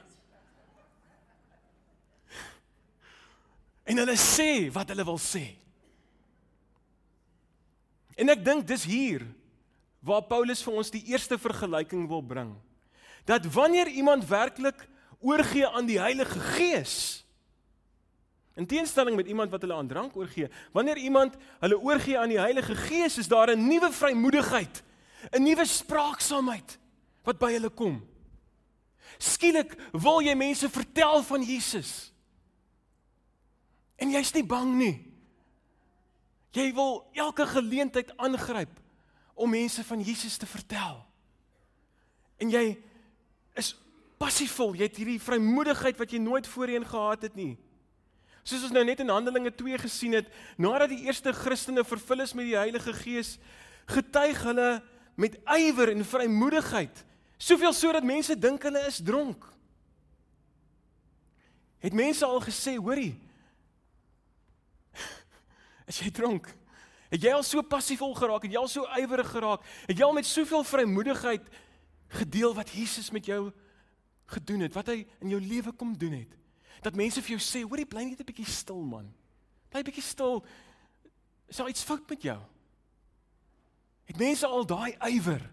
[3.85, 5.55] En hulle sê wat hulle wil sê.
[8.17, 9.25] En ek dink dis hier
[10.01, 12.55] waar Paulus vir ons die eerste vergelyking wil bring.
[13.25, 14.87] Dat wanneer iemand werklik
[15.19, 17.25] oorgee aan die Heilige Gees.
[18.57, 22.39] In teenstelling met iemand wat hulle aan drank oorgee, wanneer iemand hulle oorgee aan die
[22.39, 24.83] Heilige Gees, is daar 'n nuwe vrymoedigheid,
[25.31, 26.79] 'n nuwe spraaksaamheid
[27.23, 28.07] wat by hulle kom.
[29.17, 32.13] Skielik wil jy mense vertel van Jesus.
[33.95, 34.95] En jy's nie bang nie.
[36.51, 38.79] Jy wil elke geleentheid aangryp
[39.33, 41.05] om mense van Jesus te vertel.
[42.37, 42.77] En jy
[44.21, 44.75] passievol.
[44.77, 47.55] Jy het hierdie vrymoedigheid wat jy nooit voorheen gehad het nie.
[48.47, 52.33] Soos ons nou net in Handelinge 2 gesien het, nadat die eerste Christene vervul is
[52.37, 53.35] met die Heilige Gees,
[53.91, 54.69] getuig hulle
[55.19, 57.03] met ywer en vrymoedigheid,
[57.37, 59.43] soveel sodat mense dink hulle is dronk.
[61.83, 63.17] Het mense al gesê, hoorie,
[65.91, 66.47] is jy dronk?
[67.11, 68.47] Het jy al so passievol geraak?
[68.47, 69.63] Het jy al so ywerig geraak?
[69.87, 71.45] Het jy al met soveel vrymoedigheid
[72.19, 73.49] gedeel wat Jesus met jou
[74.27, 76.37] gedoen het, wat hy in jou lewe kom doen het.
[76.83, 79.13] Dat mense vir jou sê, hoorie, bly net 'n bietjie stil man.
[79.69, 80.45] Bly bietjie stil.
[81.47, 82.39] Is daar iets fout met jou?
[84.05, 85.43] Het mense al daai ywer,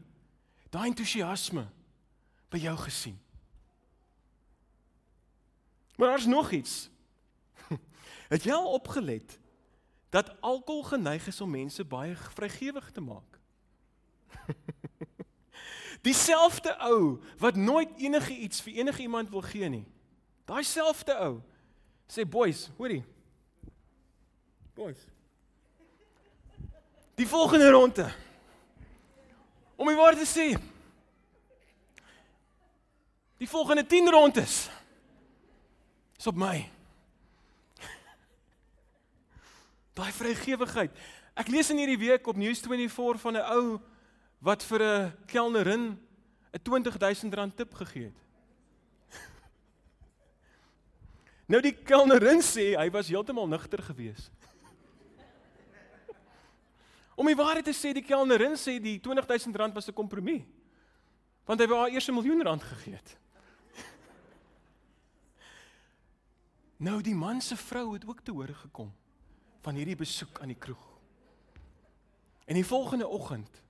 [0.70, 1.66] daai entoesiasme
[2.50, 3.18] by jou gesien?
[5.96, 6.90] Maar daar's nog iets.
[8.32, 9.38] Het jy al opgelet
[10.10, 13.38] dat alkohol geneig is om mense baie vrygewig te maak?
[16.04, 19.86] Dieselfde ou wat nooit enige iets vir enige iemand wil gee nie.
[20.44, 21.38] Daai selfde ou
[22.10, 23.00] sê boys, hoorie.
[24.76, 25.00] Boys.
[27.16, 28.12] Die volgende ronde.
[29.76, 30.46] Om die waarheid te sê.
[33.40, 34.68] Die volgende 10 rondes.
[36.18, 36.68] Is op my.
[39.96, 40.92] Daai vrygewigheid.
[41.34, 43.80] Ek lees in hierdie week op News24 van 'n ou
[44.44, 45.98] wat vir 'n kelnerin
[46.52, 48.18] 'n 20000 rand tip gegee het.
[51.48, 54.30] Nou die kelnerin sê hy was heeltemal nugter geweest.
[57.20, 60.44] Om die waarheid te sê, die kelnerin sê die 20000 rand was 'n kompromie.
[61.44, 63.16] Want hy wou haar eers 'n miljoen rand gegee het.
[66.76, 68.92] Nou die man se vrou het ook te hore gekom
[69.62, 70.98] van hierdie besoek aan die kroeg.
[72.44, 73.63] En die volgende oggend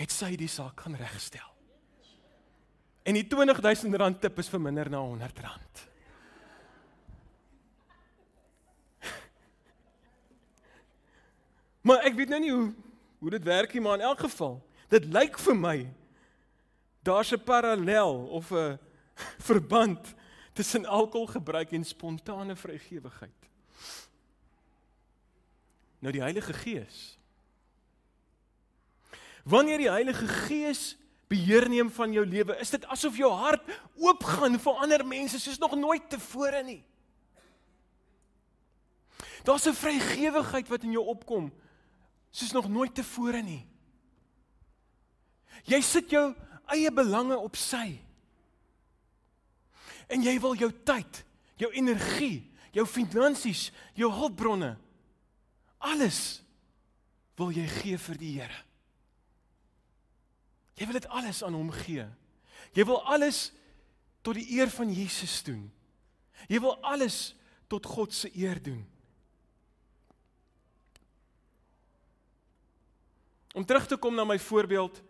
[0.00, 1.50] het sy die saak gaan regstel.
[3.04, 5.88] En die 20000 rand tip is verminder na 100 rand.
[11.86, 12.72] Maar ek weet nou nie hoe
[13.20, 14.54] hoe dit werk nie, maar in elk geval,
[14.88, 15.78] dit lyk vir my
[17.04, 18.78] daar's 'n parallel of 'n
[19.50, 20.14] verband
[20.52, 23.48] tussen alkoholgebruik en spontane vrygewigheid.
[25.98, 27.19] Nou die Heilige Gees.
[29.44, 30.96] Wanneer die Heilige Gees
[31.30, 33.62] beheer neem van jou lewe, is dit asof jou hart
[33.96, 36.82] oopgaan vir ander mense soos nog nooit tevore nie.
[39.44, 41.52] Daar's 'n vrygewigheid wat in jou opkom
[42.30, 43.66] soos nog nooit tevore nie.
[45.64, 46.34] Jy sit jou
[46.66, 48.00] eie belange op sy.
[50.08, 51.24] En jy wil jou tyd,
[51.56, 54.76] jou energie, jou finansies, jou hulpbronne
[55.80, 56.42] alles
[57.40, 58.58] wil jy gee vir die Here.
[60.80, 62.06] Jy wil dit alles aan hom gee.
[62.72, 63.50] Jy wil alles
[64.24, 65.66] tot die eer van Jesus doen.
[66.48, 67.34] Jy wil alles
[67.68, 68.80] tot God se eer doen.
[73.52, 75.02] Om terug te kom na my voorbeeld.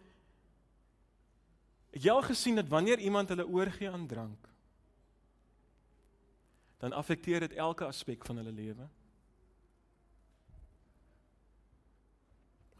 [1.94, 4.48] Het jy al gesien dat wanneer iemand hulle oorgee aan drank,
[6.80, 8.86] dan affekteer dit elke aspek van hulle lewe?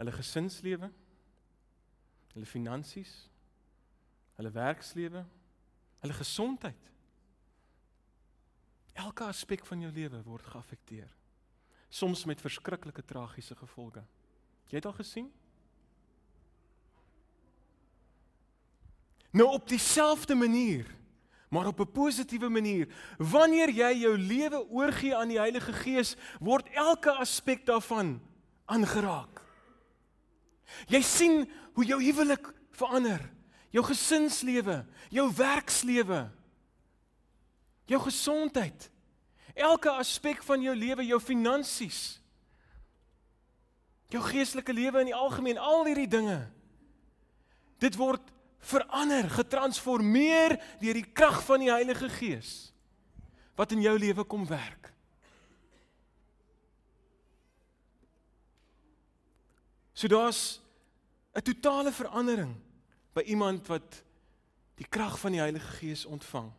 [0.01, 0.91] Hulle gesinslewe,
[2.35, 3.13] hulle finansies,
[4.39, 5.25] hulle werkslewe,
[6.01, 6.91] hulle gesondheid.
[8.93, 11.11] Elke aspek van jou lewe word geaffekteer.
[11.91, 14.03] Soms met verskriklike tragiese gevolge.
[14.71, 15.29] Jy het al gesien?
[19.31, 20.87] Nou op dieselfde manier,
[21.51, 22.89] maar op 'n positiewe manier.
[23.19, 28.21] Wanneer jy jou lewe oorgee aan die Heilige Gees, word elke aspek daarvan
[28.65, 29.43] aangeraak.
[30.91, 31.43] Jy sien
[31.77, 33.23] hoe jou huwelik verander,
[33.75, 34.81] jou gesinslewe,
[35.13, 36.25] jou werkslewe,
[37.91, 38.89] jou gesondheid,
[39.55, 42.21] elke aspek van jou lewe, jou finansies,
[44.11, 46.41] jou geestelike lewe in die algemeen, al hierdie dinge.
[47.81, 52.71] Dit word verander, getransformeer deur die krag van die Heilige Gees
[53.61, 54.89] wat in jou lewe kom werk.
[59.93, 60.60] So daar's
[61.33, 62.57] 'n totale verandering
[63.13, 64.03] by iemand wat
[64.75, 66.51] die krag van die Heilige Gees ontvang.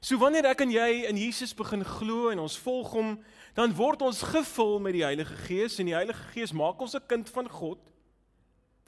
[0.00, 3.16] So wanneer ek en jy in Jesus begin glo en ons volg hom,
[3.56, 7.06] dan word ons gevul met die Heilige Gees en die Heilige Gees maak ons 'n
[7.06, 7.80] kind van God.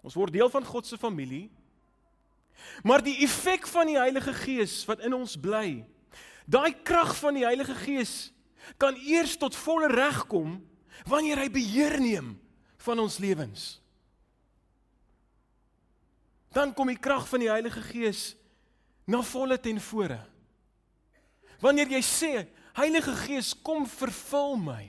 [0.03, 1.51] Ons word deel van God se familie.
[2.82, 5.84] Maar die effek van die Heilige Gees wat in ons bly,
[6.46, 8.32] daai krag van die Heilige Gees
[8.76, 10.61] kan eers tot volle reg kom
[11.07, 12.38] wanneer hy beheer neem
[12.79, 13.81] van ons lewens.
[16.55, 18.33] Dan kom die krag van die Heilige Gees
[19.09, 20.20] na volle ten vore.
[21.61, 22.33] Wanneer jy sê,
[22.79, 24.83] Heilige Gees, kom vervul my.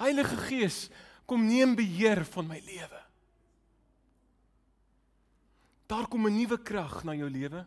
[0.00, 0.86] Heilige Gees,
[1.28, 3.00] kom neem beheer van my lewe.
[5.86, 7.66] Daar kom 'n nuwe krag na jou lewe.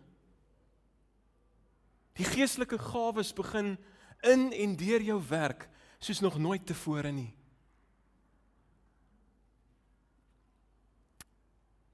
[2.13, 3.78] Die geestelike gawes begin
[4.23, 5.69] in en deur jou werk
[5.99, 7.34] soos nog nooit tevore nie.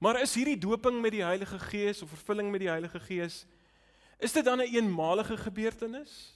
[0.02, 3.44] Maar is hierdie doping met die Heilige Gees of vervulling met die Heilige Gees
[4.18, 6.34] is dit dan 'n een eenmalige gebeurtenis?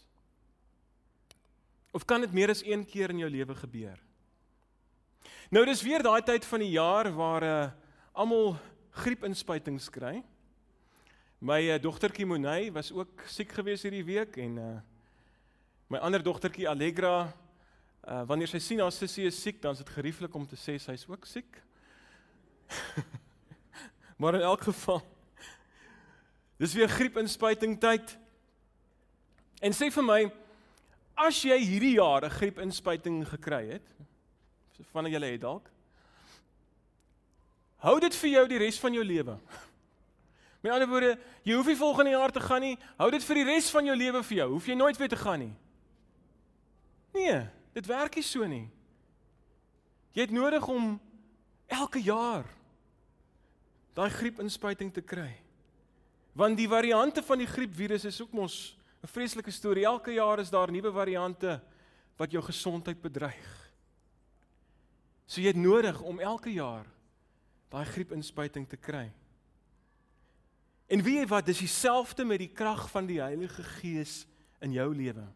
[1.91, 3.99] Of kan dit meer as een keer in jou lewe gebeur?
[5.51, 7.71] Nou dis weer daai tyd van die jaar waar uh,
[8.13, 8.57] almal
[8.91, 10.23] griepinspuitings kry.
[11.39, 14.81] My uh, dogtertjie Monay was ook siek gewees hierdie week en uh
[15.89, 17.33] My ander dogtertjie Allegra,
[18.09, 20.79] uh wanneer sy sien haar sussie is siek, dan is dit gerieflik om te sê
[20.79, 21.63] sy is ook siek.
[24.17, 25.03] maar in elk geval
[26.57, 28.17] dis weer griepinspuiting tyd.
[29.61, 30.21] En sê vir my,
[31.17, 33.87] as jy hierdie jaar 'n griepinspuiting gekry het,
[34.93, 35.71] van julle het dalk
[37.85, 39.37] Hou dit vir jou die res van jou lewe.
[40.65, 41.13] Met ander woorde,
[41.47, 42.79] jy hoef nie volgende jaar te gaan nie.
[42.97, 44.47] Hou dit vir die res van jou lewe vir jou.
[44.57, 45.53] Hoef jy nooit weer te gaan nie.
[47.15, 47.37] Nee,
[47.77, 48.65] dit werk nie so nie.
[50.17, 50.97] Jy het nodig om
[51.69, 52.49] elke jaar
[53.97, 55.31] daai griepinspuiting te kry.
[56.37, 59.85] Want die variante van die griepvirus is ook mos 'n vreeslike storie.
[59.85, 61.61] Elke jaar is daar nuwe variante
[62.17, 63.73] wat jou gesondheid bedreig.
[65.27, 66.87] So jy het nodig om elke jaar
[67.69, 69.13] daai griepinspuiting te kry.
[70.87, 74.27] En weet jy wat, dis dieselfde met die krag van die Heilige Gees
[74.61, 75.27] in jou lewe.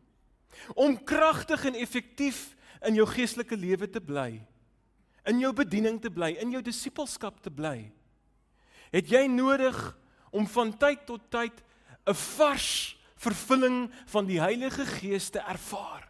[0.75, 2.57] Om kragtig en effektief
[2.87, 4.47] in jou geestelike lewe te bly,
[5.25, 7.93] in jou bediening te bly, in jou disippelskap te bly,
[8.91, 9.77] het jy nodig
[10.31, 11.63] om van tyd tot tyd
[12.07, 16.09] 'n vars vervulling van die Heilige Gees te ervaar.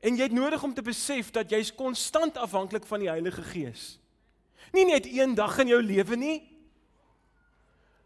[0.00, 3.98] En jy het nodig om te besef dat jy's konstant afhanklik van die Heilige Gees.
[4.72, 6.38] Nie net een dag in jou lewe nie,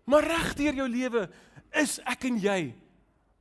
[0.04, 1.28] maar regdeur jou lewe
[1.76, 2.74] is ek en jy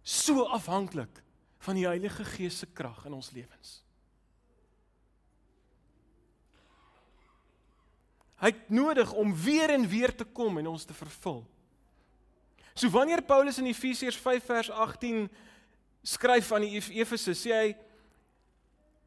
[0.04, 1.24] so afhanklik
[1.66, 3.80] van die Heilige Gees se krag in ons lewens.
[8.40, 11.44] Hy het nodig om weer en weer te kom en ons te vervul.
[12.74, 15.26] So wanneer Paulus in Efesiërs 5 vers 18
[16.08, 17.70] skryf aan die Efese, sê hy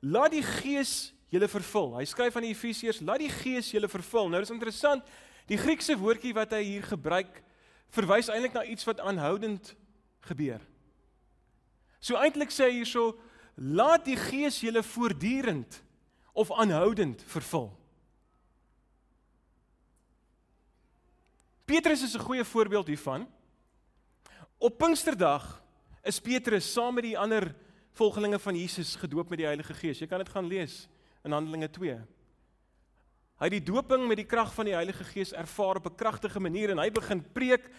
[0.05, 1.95] laat die Gees julle vervul.
[1.97, 4.29] Hy skryf aan die Efesiërs, laat die Gees julle vervul.
[4.29, 5.07] Nou dis interessant,
[5.49, 7.41] die Griekse woordjie wat hy hier gebruik
[7.93, 9.73] verwys eintlik na iets wat aanhoudend
[10.29, 10.61] gebeur.
[12.01, 13.15] So eintlik sê hy hierso,
[13.57, 15.81] laat die Gees julle voortdurend
[16.33, 17.71] of aanhoudend vervul.
[21.65, 23.29] Petrus is 'n goeie voorbeeld hiervan.
[24.59, 25.63] Op Pinksterdag
[26.03, 27.55] is Petrus saam met die ander
[27.93, 29.99] volgelinge van Jesus gedoop met die Heilige Gees.
[29.99, 30.89] Jy kan dit gaan lees
[31.25, 31.99] in Handelinge 2.
[33.39, 36.41] Hy het die doping met die krag van die Heilige Gees ervaar op 'n kragtige
[36.41, 37.71] manier en hy begin preek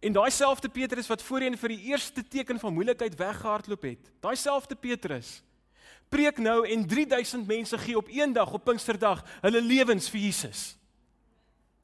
[0.00, 4.10] en daai selfde Petrus wat voorheen vir die eerste teken van moeilikheid weggehardloop het.
[4.20, 5.42] Daai selfde Petrus
[6.08, 10.81] preek nou en 3000 mense gee op een dag op Pinksterdag hulle lewens vir Jesus.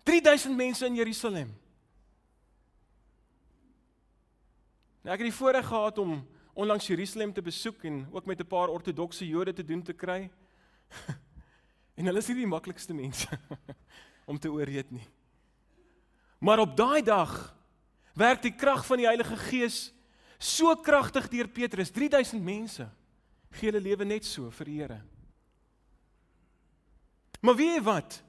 [0.09, 1.51] 3000 mense in Jerusalem.
[5.05, 6.23] Nou ek het die voorreg gehad om
[6.59, 10.31] onlangs Jerusalem te besoek en ook met 'n paar ortodokse Jode te doen te kry.
[11.99, 13.29] en hulle is nie die maklikste mense
[14.31, 15.07] om te oorreed nie.
[16.39, 17.55] Maar op daai dag
[18.15, 19.93] werk die krag van die Heilige Gees
[20.39, 22.89] so kragtig deur Petrus, 3000 mense
[23.51, 25.03] gee hulle lewe net so vir die Here.
[27.41, 28.23] Maar weet jy wat?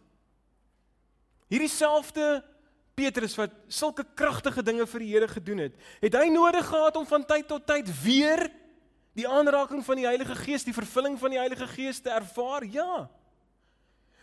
[1.49, 2.43] Hierdie selfde
[2.99, 7.07] Petrus wat sulke kragtige dinge vir die Here gedoen het, het hy nodig gehad om
[7.09, 8.45] van tyd tot tyd weer
[9.17, 12.65] die aanraking van die Heilige Gees, die vervulling van die Heilige Gees te ervaar?
[12.69, 13.07] Ja.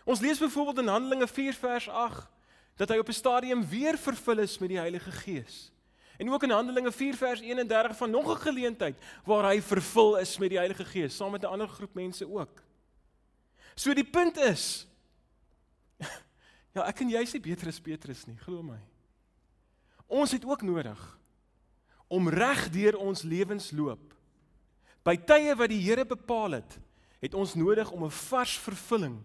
[0.06, 2.28] Ons lees byvoorbeeld in Handelinge 4 vers 8
[2.76, 5.72] dat hy op 'n stadium weer vervul is met die Heilige Gees.
[6.18, 10.38] En ook in Handelinge 4 vers 31 van nog 'n geleentheid waar hy vervul is
[10.38, 12.62] met die Heilige Gees saam met 'n ander groep mense ook.
[13.74, 14.86] So die punt is
[16.76, 18.76] Ja, ek en jy is nie beter as Petrus nie, glo my.
[20.12, 21.00] Ons het ook nodig
[22.12, 24.12] om reg deur ons lewensloop
[25.06, 26.76] by tye wat die Here bepaal het,
[27.22, 29.16] het ons nodig om 'n vars vervulling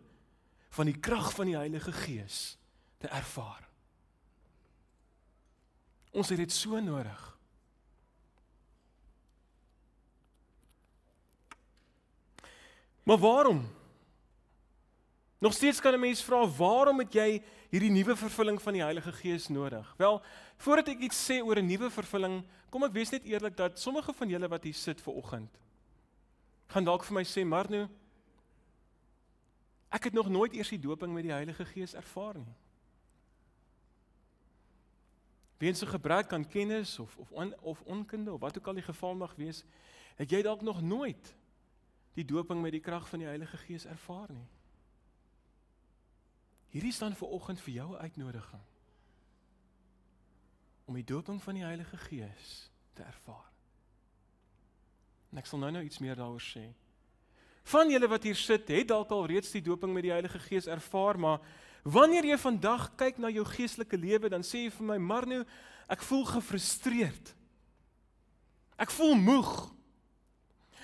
[0.71, 2.57] van die krag van die Heilige Gees
[2.97, 3.67] te ervaar.
[6.11, 7.37] Ons het dit so nodig.
[13.03, 13.67] Maar waarom
[15.41, 19.11] Nog steeds kan 'n mens vra waarom het jy hierdie nuwe vervulling van die Heilige
[19.11, 19.93] Gees nodig?
[19.97, 20.21] Wel,
[20.57, 24.13] voordat ek iets sê oor 'n nuwe vervulling, kom ek wees net eerlik dat sommige
[24.13, 25.57] van julle wat hier sit ver oggend
[26.71, 27.89] gaan dalk vir my sê, "Marno,
[29.89, 32.55] ek het nog nooit eers die doping met die Heilige Gees ervaar nie."
[35.57, 38.83] Weens 'n gebrek aan kennis of of on, of onkunde of wat ook al die
[38.83, 39.63] geval mag wees,
[40.15, 41.35] het jy dalk nog nooit
[42.13, 44.47] die doping met die krag van die Heilige Gees ervaar nie.
[46.71, 48.67] Hierdie staan vir oggend vir jou uitnodiging
[50.87, 53.47] om die doping van die Heilige Gees te ervaar.
[55.31, 56.65] En ek sal nou nou iets meer daaroor sê.
[57.71, 60.67] Van julle wat hier sit, het dalk al reeds die doping met die Heilige Gees
[60.67, 61.39] ervaar, maar
[61.83, 65.45] wanneer jy vandag kyk na jou geestelike lewe, dan sê jy vir my, "Marno,
[65.87, 67.35] ek voel gefrustreerd.
[68.77, 69.71] Ek voel moeg.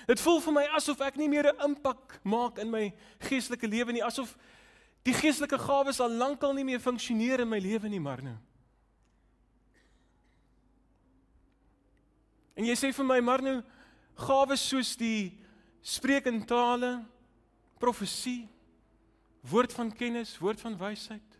[0.06, 3.92] Dit voel vir my asof ek nie meer 'n impak maak in my geestelike lewe
[3.92, 4.36] nie, asof
[5.02, 8.36] die geestelike gawes al lankal nie meer funksioneer in my lewe nie, Marno."
[12.56, 13.62] En jy sê vir my, "Marno,
[14.14, 15.38] gawes soos die
[15.80, 17.04] spreek in tale,
[17.78, 18.48] profesie,
[19.40, 21.38] woord van kennis, woord van wysheid,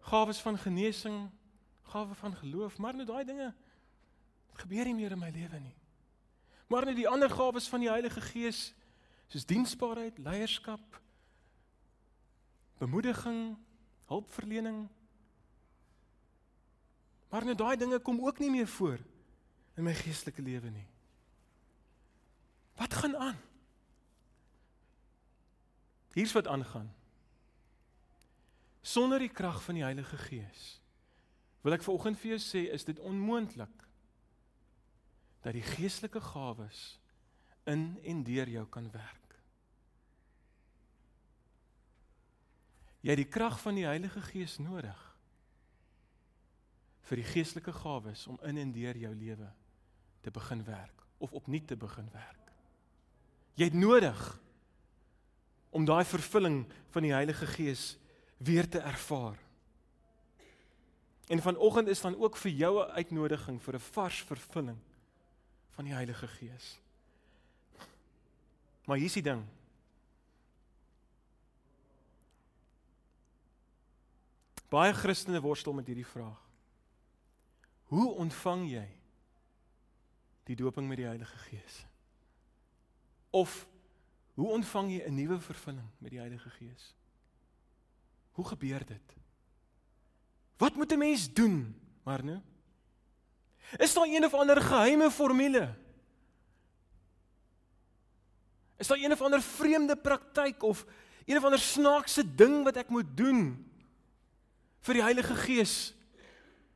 [0.00, 1.30] gawes van genesing,
[1.94, 3.52] gawe van geloof, maar net daai dinge
[4.54, 5.76] gebeur nie meer in my lewe nie.
[6.70, 8.72] Maar net die ander gawes van die Heilige Gees,
[9.28, 11.00] soos diensbaarheid, leierskap,
[12.78, 13.56] bemoediging,
[14.10, 14.88] hulpverlening,
[17.30, 19.00] maar net daai dinge kom ook nie meer voor
[19.74, 20.86] in my geestelike lewe nie.
[22.78, 23.38] Wat gaan aan?
[26.14, 26.92] Hier's wat aangaan.
[28.82, 30.64] Sonder die krag van die Heilige Gees
[31.64, 33.84] wil ek vanoggend vir jou sê is dit onmoontlik
[35.44, 36.82] dat die geestelike gawes
[37.64, 39.23] in en deur jou kan werk.
[43.04, 45.00] Jy het die krag van die Heilige Gees nodig
[47.04, 49.50] vir die geestelike gawes om in en deur jou lewe
[50.24, 52.52] te begin werk of opnuut te begin werk.
[53.60, 54.22] Jy het nodig
[55.74, 56.62] om daai vervulling
[56.94, 57.98] van die Heilige Gees
[58.40, 59.36] weer te ervaar.
[61.28, 64.80] En vanoggend is dan ook vir jou 'n uitnodiging vir 'n vars vervulling
[65.76, 66.78] van die Heilige Gees.
[68.84, 69.44] Maar hier's die ding.
[74.74, 76.40] Baie Christene worstel met hierdie vraag.
[77.94, 78.86] Hoe ontvang jy
[80.48, 81.76] die dooping met die Heilige Gees?
[83.30, 83.66] Of
[84.34, 86.94] hoe ontvang jy 'n nuwe vervulling met die Heilige Gees?
[88.32, 89.14] Hoe gebeur dit?
[90.58, 92.42] Wat moet 'n mens doen, Marno?
[93.78, 95.74] Is daar een of ander geheime formule?
[98.76, 100.86] Is daar een of ander vreemde praktyk of
[101.24, 103.70] een of ander snaakse ding wat ek moet doen
[104.84, 105.94] vir die Heilige Gees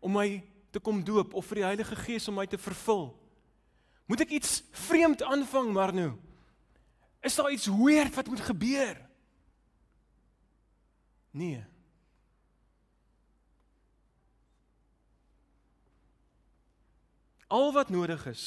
[0.01, 0.43] om my
[0.73, 3.11] te kom doop of vir die Heilige Gees om my te vervul?
[4.09, 6.15] Moet ek iets vreemd aanvang, Marno?
[7.21, 8.97] Is daar iets weird wat moet gebeur?
[11.37, 11.61] Nee.
[17.49, 18.47] Al wat nodig is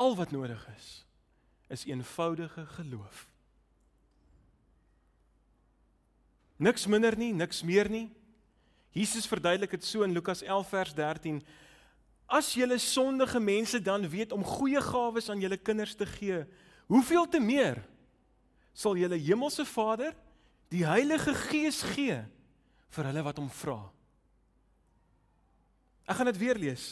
[0.00, 1.04] al wat nodig is
[1.66, 3.29] is eenvoudige geloof.
[6.60, 8.10] Niks minder nie, niks meer nie.
[8.92, 11.38] Jesus verduidelik dit so in Lukas 11 vers 13.
[12.30, 16.44] As julle sondige mense dan weet om goeie gawes aan julle kinders te gee,
[16.90, 17.78] Hoeveel te meer
[18.74, 20.14] sal julle hemelse Vader
[20.70, 22.18] die Heilige Gees gee
[22.90, 23.78] vir hulle wat hom vra?
[26.10, 26.86] Ek gaan dit weer lees.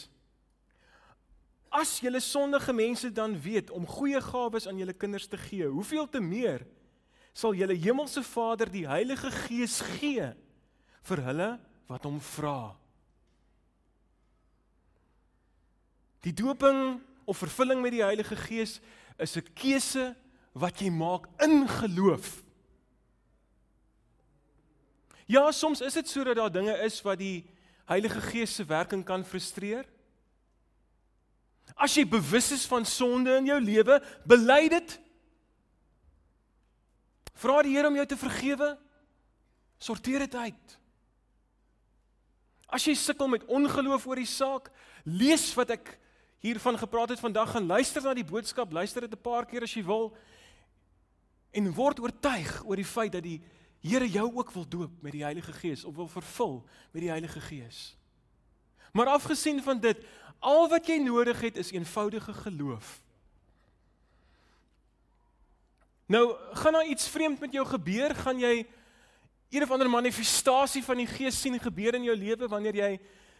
[1.67, 6.07] As julle sondige mense dan weet om goeie gawes aan julle kinders te gee, hoeveel
[6.07, 6.63] te meer
[7.33, 10.31] sal julle hemelse Vader die Heilige Gees gee
[11.09, 11.49] vir hulle
[11.89, 12.75] wat hom vra?
[16.25, 18.79] Die doping of vervulling met die Heilige Gees
[19.17, 20.15] is 'n keuse
[20.53, 22.43] wat jy maak in geloof.
[25.25, 27.45] Ja, soms is dit sodat daar dinge is wat die
[27.85, 29.85] Heilige Gees se werking kan frustreer.
[31.75, 34.99] As jy bewus is van sonde in jou lewe, bely dit.
[37.39, 38.73] Vra die Here om jou te vergewe.
[39.79, 40.75] Sorteer dit uit.
[42.69, 44.67] As jy sukkel met ongeloof oor die saak,
[45.07, 45.95] lees wat ek
[46.43, 49.73] hiervan gepraat het vandag, gaan luister na die boodskap, luister dit 'n paar keer as
[49.73, 50.13] jy wil
[51.51, 53.41] en word oortuig oor die feit dat die
[53.81, 57.39] Here jou ook wil doop met die Heilige Gees of wil vervul met die Heilige
[57.39, 57.95] Gees.
[58.91, 60.03] Maar afgesien van dit,
[60.39, 63.01] al wat jy nodig het is eenvoudige geloof.
[66.09, 68.15] Nou, gaan daar iets vreemd met jou gebeur?
[68.15, 68.65] Gaan jy
[69.49, 72.89] een of ander manifestasie van die Gees sien gebeur in jou lewe wanneer jy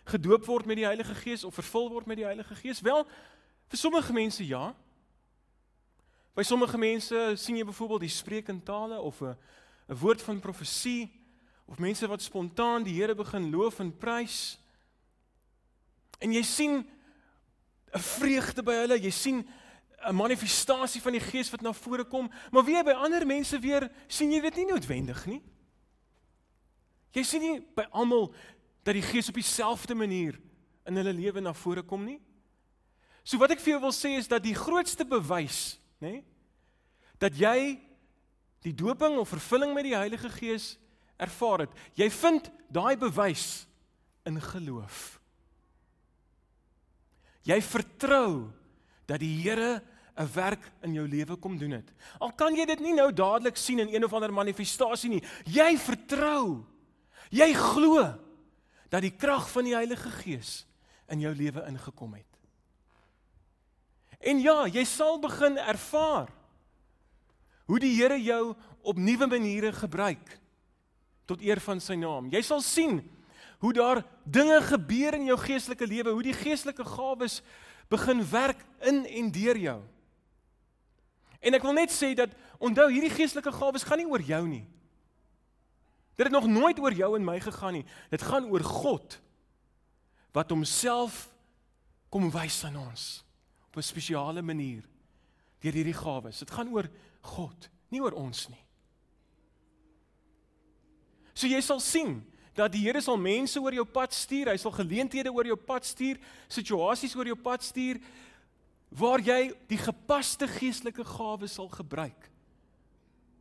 [0.06, 2.82] gedoop word met die Heilige Gees of vervul word met die Heilige Gees?
[2.86, 3.02] Wel,
[3.74, 4.76] vir sommige mense ja.
[6.38, 9.34] By sommige mense sien jy byvoorbeeld die spreek in tale of 'n
[9.90, 11.10] 'n woord van profesie
[11.66, 14.60] of mense wat spontaan die Here begin loof en prys.
[16.20, 16.86] En jy sien
[17.94, 19.48] 'n vreugde by hulle, jy sien
[20.08, 23.90] 'n manifestasie van die Gees wat na vore kom, maar wie by ander mense weer
[24.08, 25.42] sien jy dit nie noodwendig nie.
[27.12, 28.34] Jy sien nie by almal
[28.84, 30.40] dat die Gees op dieselfde manier
[30.86, 32.20] in hulle lewe na vore kom nie.
[33.24, 36.26] So wat ek vir jou wil sê is dat die grootste bewys, nê, nee,
[37.20, 37.80] dat jy
[38.64, 40.78] die doping of vervulling met die Heilige Gees
[41.20, 41.74] ervaar het.
[42.00, 43.66] Jy vind daai bewys
[44.28, 45.20] in geloof.
[47.48, 48.52] Jy vertrou
[49.10, 49.80] dat die Here
[50.20, 51.92] 'n werk in jou lewe kom doen het.
[52.20, 55.78] Al kan jy dit nie nou dadelik sien in een of ander manifestasie nie, jy
[55.78, 56.66] vertrou.
[57.32, 58.04] Jy glo
[58.90, 60.66] dat die krag van die Heilige Gees
[61.08, 62.26] in jou lewe ingekom het.
[64.20, 66.28] En ja, jy sal begin ervaar
[67.70, 70.40] hoe die Here jou op nuwe maniere gebruik
[71.30, 72.28] tot eer van sy naam.
[72.34, 73.00] Jy sal sien
[73.60, 77.40] hoe daar dinge gebeur in jou geestelike lewe, hoe die geestelike gawes
[77.88, 79.80] begin werk in en deur jou.
[81.40, 84.66] En ek wil net sê dat onthou hierdie geestelike gawes gaan nie oor jou nie.
[86.20, 87.86] Dit het nog nooit oor jou en my gegaan nie.
[88.12, 89.20] Dit gaan oor God
[90.36, 91.30] wat homself
[92.12, 93.24] kom wys aan ons
[93.70, 94.84] op 'n spesiale manier
[95.60, 96.40] deur hierdie gawes.
[96.40, 96.90] Dit gaan oor
[97.22, 98.64] God, nie oor ons nie.
[101.34, 102.20] So jy sal sien
[102.54, 105.86] dat die Here sal mense oor jou pad stuur, hy sal geleenthede oor jou pad
[105.86, 106.18] stuur,
[106.52, 108.02] situasies oor jou pad stuur
[108.90, 112.30] waar jy die gepaste geestelike gawes sal gebruik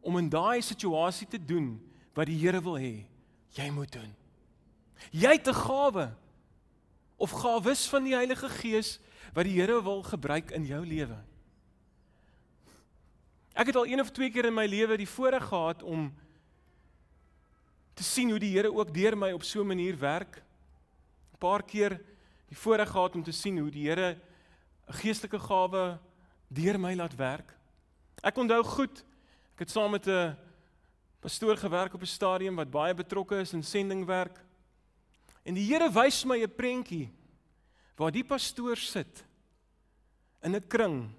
[0.00, 1.76] om in daai situasie te doen
[2.14, 3.06] wat die Here wil hê
[3.56, 4.14] jy moet doen.
[5.10, 6.14] Jy het 'n gawe
[7.16, 8.98] of gawes van die Heilige Gees
[9.34, 11.18] wat die Here wil gebruik in jou lewe.
[13.54, 16.14] Ek het al een of twee keer in my lewe die voorreg gehad om
[17.94, 20.42] te sien hoe die Here ook deur my op so 'n manier werk.
[21.32, 22.00] 'n Paar keer
[22.48, 24.20] die voorreg gehad om te sien hoe die Here
[24.88, 25.98] 'n geestelike gawe
[26.48, 27.54] deur my laat werk.
[28.22, 29.04] Ek onthou goed,
[29.54, 30.36] ek het saam met 'n
[31.20, 34.44] pastoor gewerk op 'n stadium wat baie betrokke is in sendingwerk.
[35.44, 37.10] En die Here wys my 'n prentjie
[37.96, 39.24] waar die pastoor sit
[40.42, 41.10] in 'n kring.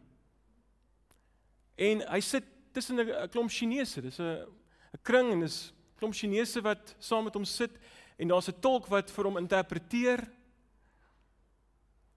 [1.75, 4.01] En hy sit tussen 'n klomp Chinese.
[4.01, 4.45] Dis 'n
[4.93, 7.71] 'n kring en dis klomp Chinese wat saam met hom sit
[8.17, 10.27] en daar's 'n tolk wat vir hom interpreteer.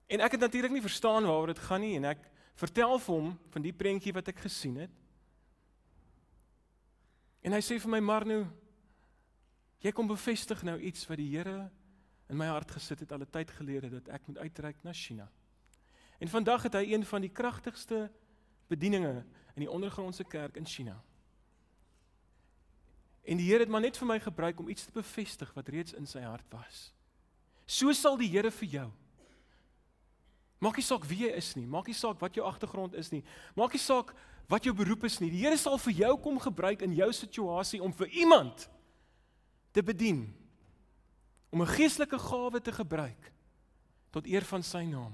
[0.07, 2.25] En ek het natuurlik nie verstaan waaroor dit gaan nie en ek
[2.59, 4.91] vertel vir hom van die prentjie wat ek gesien het.
[7.43, 8.43] En hy sê vir my Marno,
[9.83, 11.69] jy kom bevestig nou iets wat die Here
[12.31, 15.29] in my hart gesit het al 'n tyd gelede dat ek moet uitreik na China.
[16.19, 18.11] En vandag het hy een van die kragtigste
[18.67, 19.25] bedieninge
[19.55, 21.03] in die ondergrondse kerk in China.
[23.23, 25.93] En die Here het maar net vir my gebruik om iets te bevestig wat reeds
[25.93, 26.93] in sy hart was.
[27.65, 28.91] So sal die Here vir jou
[30.63, 33.23] Maak nie saak wie jy is nie, maak nie saak wat jou agtergrond is nie.
[33.57, 34.13] Maak nie saak
[34.51, 35.31] wat jou beroep is nie.
[35.33, 38.67] Die Here sal vir jou kom gebruik in jou situasie om vir iemand
[39.75, 40.29] te bedien.
[41.51, 43.31] Om 'n geestelike gawe te gebruik
[44.11, 45.13] tot eer van sy naam.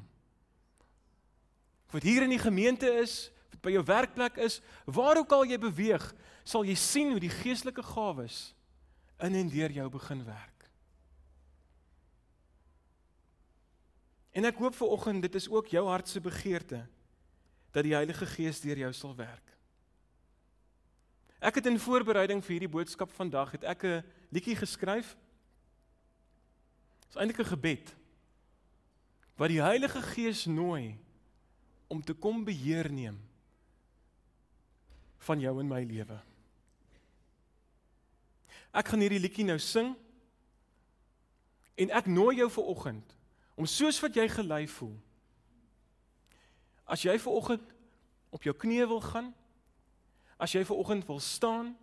[1.87, 5.31] Of dit hier in die gemeente is, of dit by jou werkplek is, waar ook
[5.31, 8.53] al jy beweeg, sal jy sien hoe die geestelike gawes
[9.19, 10.58] in en deur jou begin werk.
[14.31, 16.83] En ek hoop vir oggend dit is ook jou hart se begeerte
[17.71, 19.45] dat die Heilige Gees deur jou sal werk.
[21.39, 25.15] Ek het in voorbereiding vir hierdie boodskap vandag het ek 'n liedjie geskryf.
[26.99, 27.95] Dit is eintlik 'n gebed
[29.35, 30.97] wat die Heilige Gees nooi
[31.87, 33.17] om te kom beheer neem
[35.17, 36.19] van jou en my lewe.
[38.71, 39.95] Ek gaan hierdie liedjie nou sing
[41.75, 43.15] en ek nooi jou vir oggend
[43.59, 44.95] om soos wat jy gelei voel.
[46.87, 47.73] As jy ver oggend
[48.31, 49.33] op jou knieë wil gaan,
[50.39, 51.73] as jy ver oggend wil staan,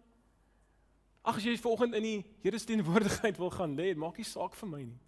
[1.27, 4.25] ag as jy ver oggend in die Here se teenwoordigheid wil gaan lê, maak nie
[4.25, 5.01] saak vir my nie.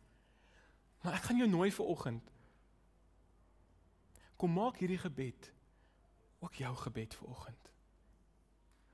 [1.01, 2.33] Maar ek gaan jou nooi vir oggend.
[4.37, 5.53] Kom maak hierdie gebed
[6.39, 7.71] ook jou gebed vir oggend.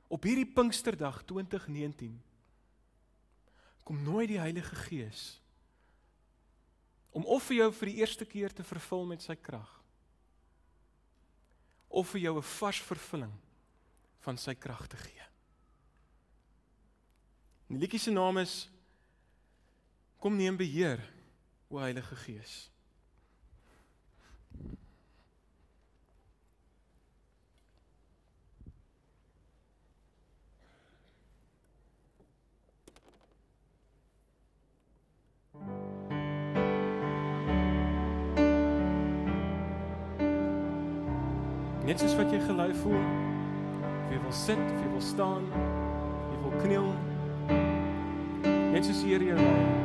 [0.08, 2.14] Op hierdie Pinksterdag 2019
[3.84, 5.43] kom nooi die Heilige Gees
[7.14, 9.70] om of vir jou vir die eerste keer te vervul met sy krag
[11.94, 13.34] of vir jou 'n vars vervulling
[14.26, 15.26] van sy krag te gee.
[17.68, 18.68] Die liedjie se naam is
[20.24, 21.02] Kom neem beheer
[21.68, 22.70] o Heilige Gees.
[41.84, 43.02] Net soos wat jy gelei voel.
[44.04, 46.88] Of jy wil sit, of jy wil staan, of jy wil kniel.
[48.72, 49.84] Net soos hier jou lei.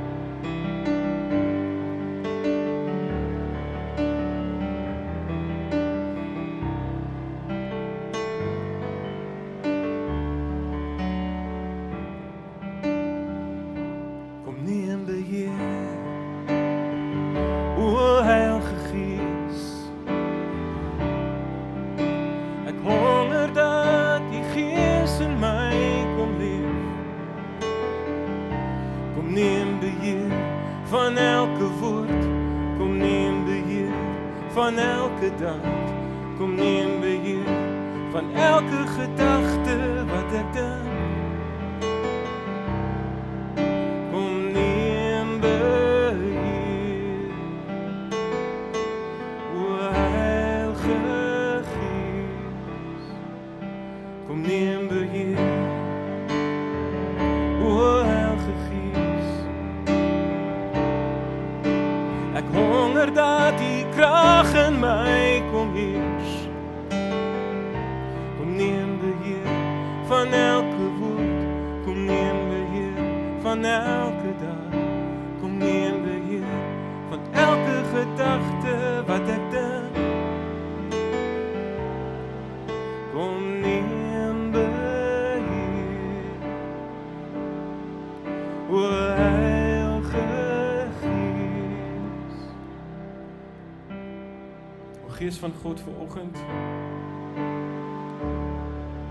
[95.39, 96.37] Van God vir oggend.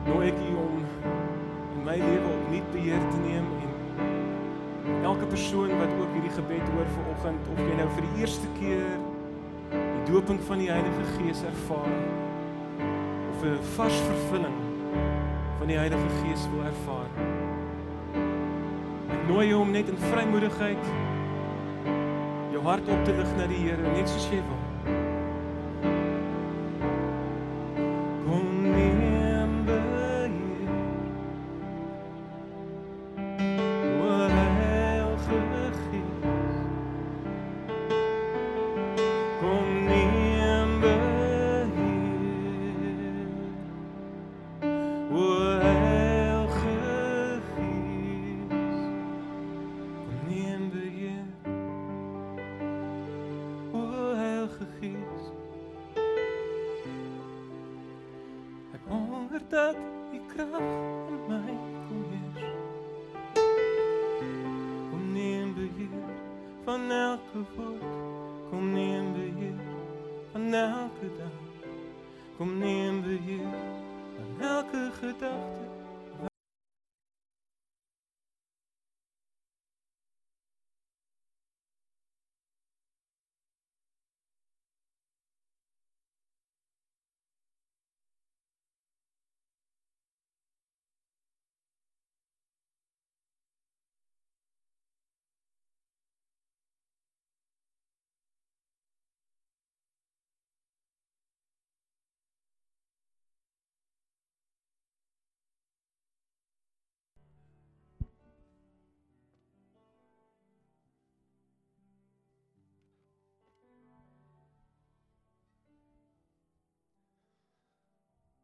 [0.09, 0.83] Nooi ek U om
[1.76, 3.47] in my lewe opnuut beheer te neem
[4.89, 8.20] en elke persoon wat ook hierdie gebed hoor vir oggend of jy nou vir die
[8.22, 8.87] eerste keer
[9.72, 11.97] die doping van die Heilige Gees ervaar
[13.33, 14.59] of 'n vars vervulling
[15.59, 17.11] van die Heilige Gees wil ervaar.
[19.16, 20.85] Ek nooi jou om net in vrymoedigheid
[22.53, 24.57] jou hart op te lig na die Here net soos jy wil.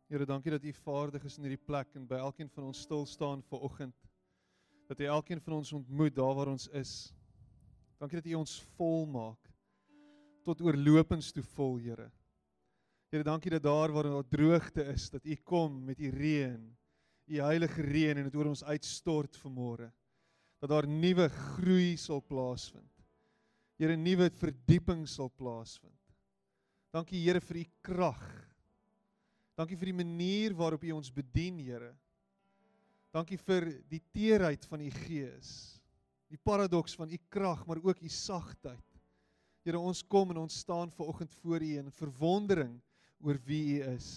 [0.04, 3.06] Here, dankie dat U vaardig is in hierdie plek en by elkeen van ons stil
[3.08, 3.96] staan vir oggend.
[4.90, 6.92] Dat U elkeen van ons ontmoet daar waar ons is.
[7.96, 9.40] Dankie dat U ons vol maak
[10.44, 12.10] tot oorlopends toe vol, Here.
[13.08, 16.60] Here, dankie dat daar waar daar droogte is, dat U kom met U reën,
[17.32, 19.88] U heilige reën en dit oor ons uitstort vanmôre.
[20.60, 22.92] Dat daar nuwe groei sal plaasvind.
[23.80, 25.96] Here, nuwe verdieping sal plaasvind.
[26.92, 28.26] Dankie Here vir U krag.
[29.54, 31.92] Dankie vir die manier waarop U ons bedien, Here.
[33.14, 35.50] Dankie vir die teerheid van U Gees.
[36.32, 38.82] Die paradoks van U krag, maar ook U sagtheid.
[39.64, 42.74] Here, ons kom en ons staan ver oggend voor U in verwondering
[43.22, 44.08] oor wie U is.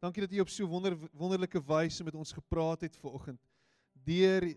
[0.00, 3.40] Dankie dat U op so wonder wonderlike wyse met ons gepraat het ver oggend.
[4.04, 4.48] Deur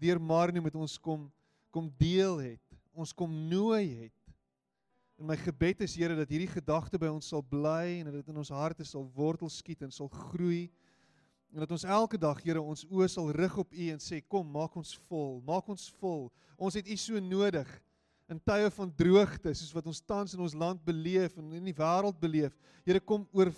[0.00, 1.30] deur Marnie met ons kom
[1.74, 2.76] kom deel het.
[2.94, 4.23] Ons kom nooi het.
[5.24, 8.26] En my gebed is Here dat hierdie gedagte by ons sal bly en dat dit
[8.28, 10.66] in ons harte sal wortel skiet en sal groei.
[11.48, 14.44] En dat ons elke dag Here ons oë sal rig op U en sê kom,
[14.52, 16.26] maak ons vol, maak ons vol.
[16.60, 17.70] Ons het U so nodig
[18.28, 21.76] in tye van droogte soos wat ons tans in ons land beleef en in die
[21.78, 22.52] wêreld beleef.
[22.84, 23.48] Here kom oor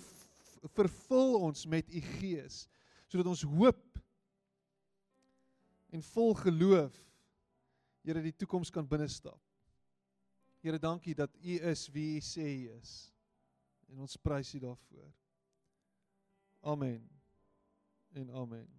[0.71, 2.61] vervul ons met U Gees
[3.11, 3.99] sodat ons hoop
[5.91, 6.95] en vol geloof
[8.07, 9.35] Here die toekoms kan binnestap.
[10.59, 13.13] Here, dankie dat U is wie U sê U is.
[13.87, 15.13] En ons prys U daarvoor.
[16.59, 17.09] Amen.
[18.13, 18.76] En amen.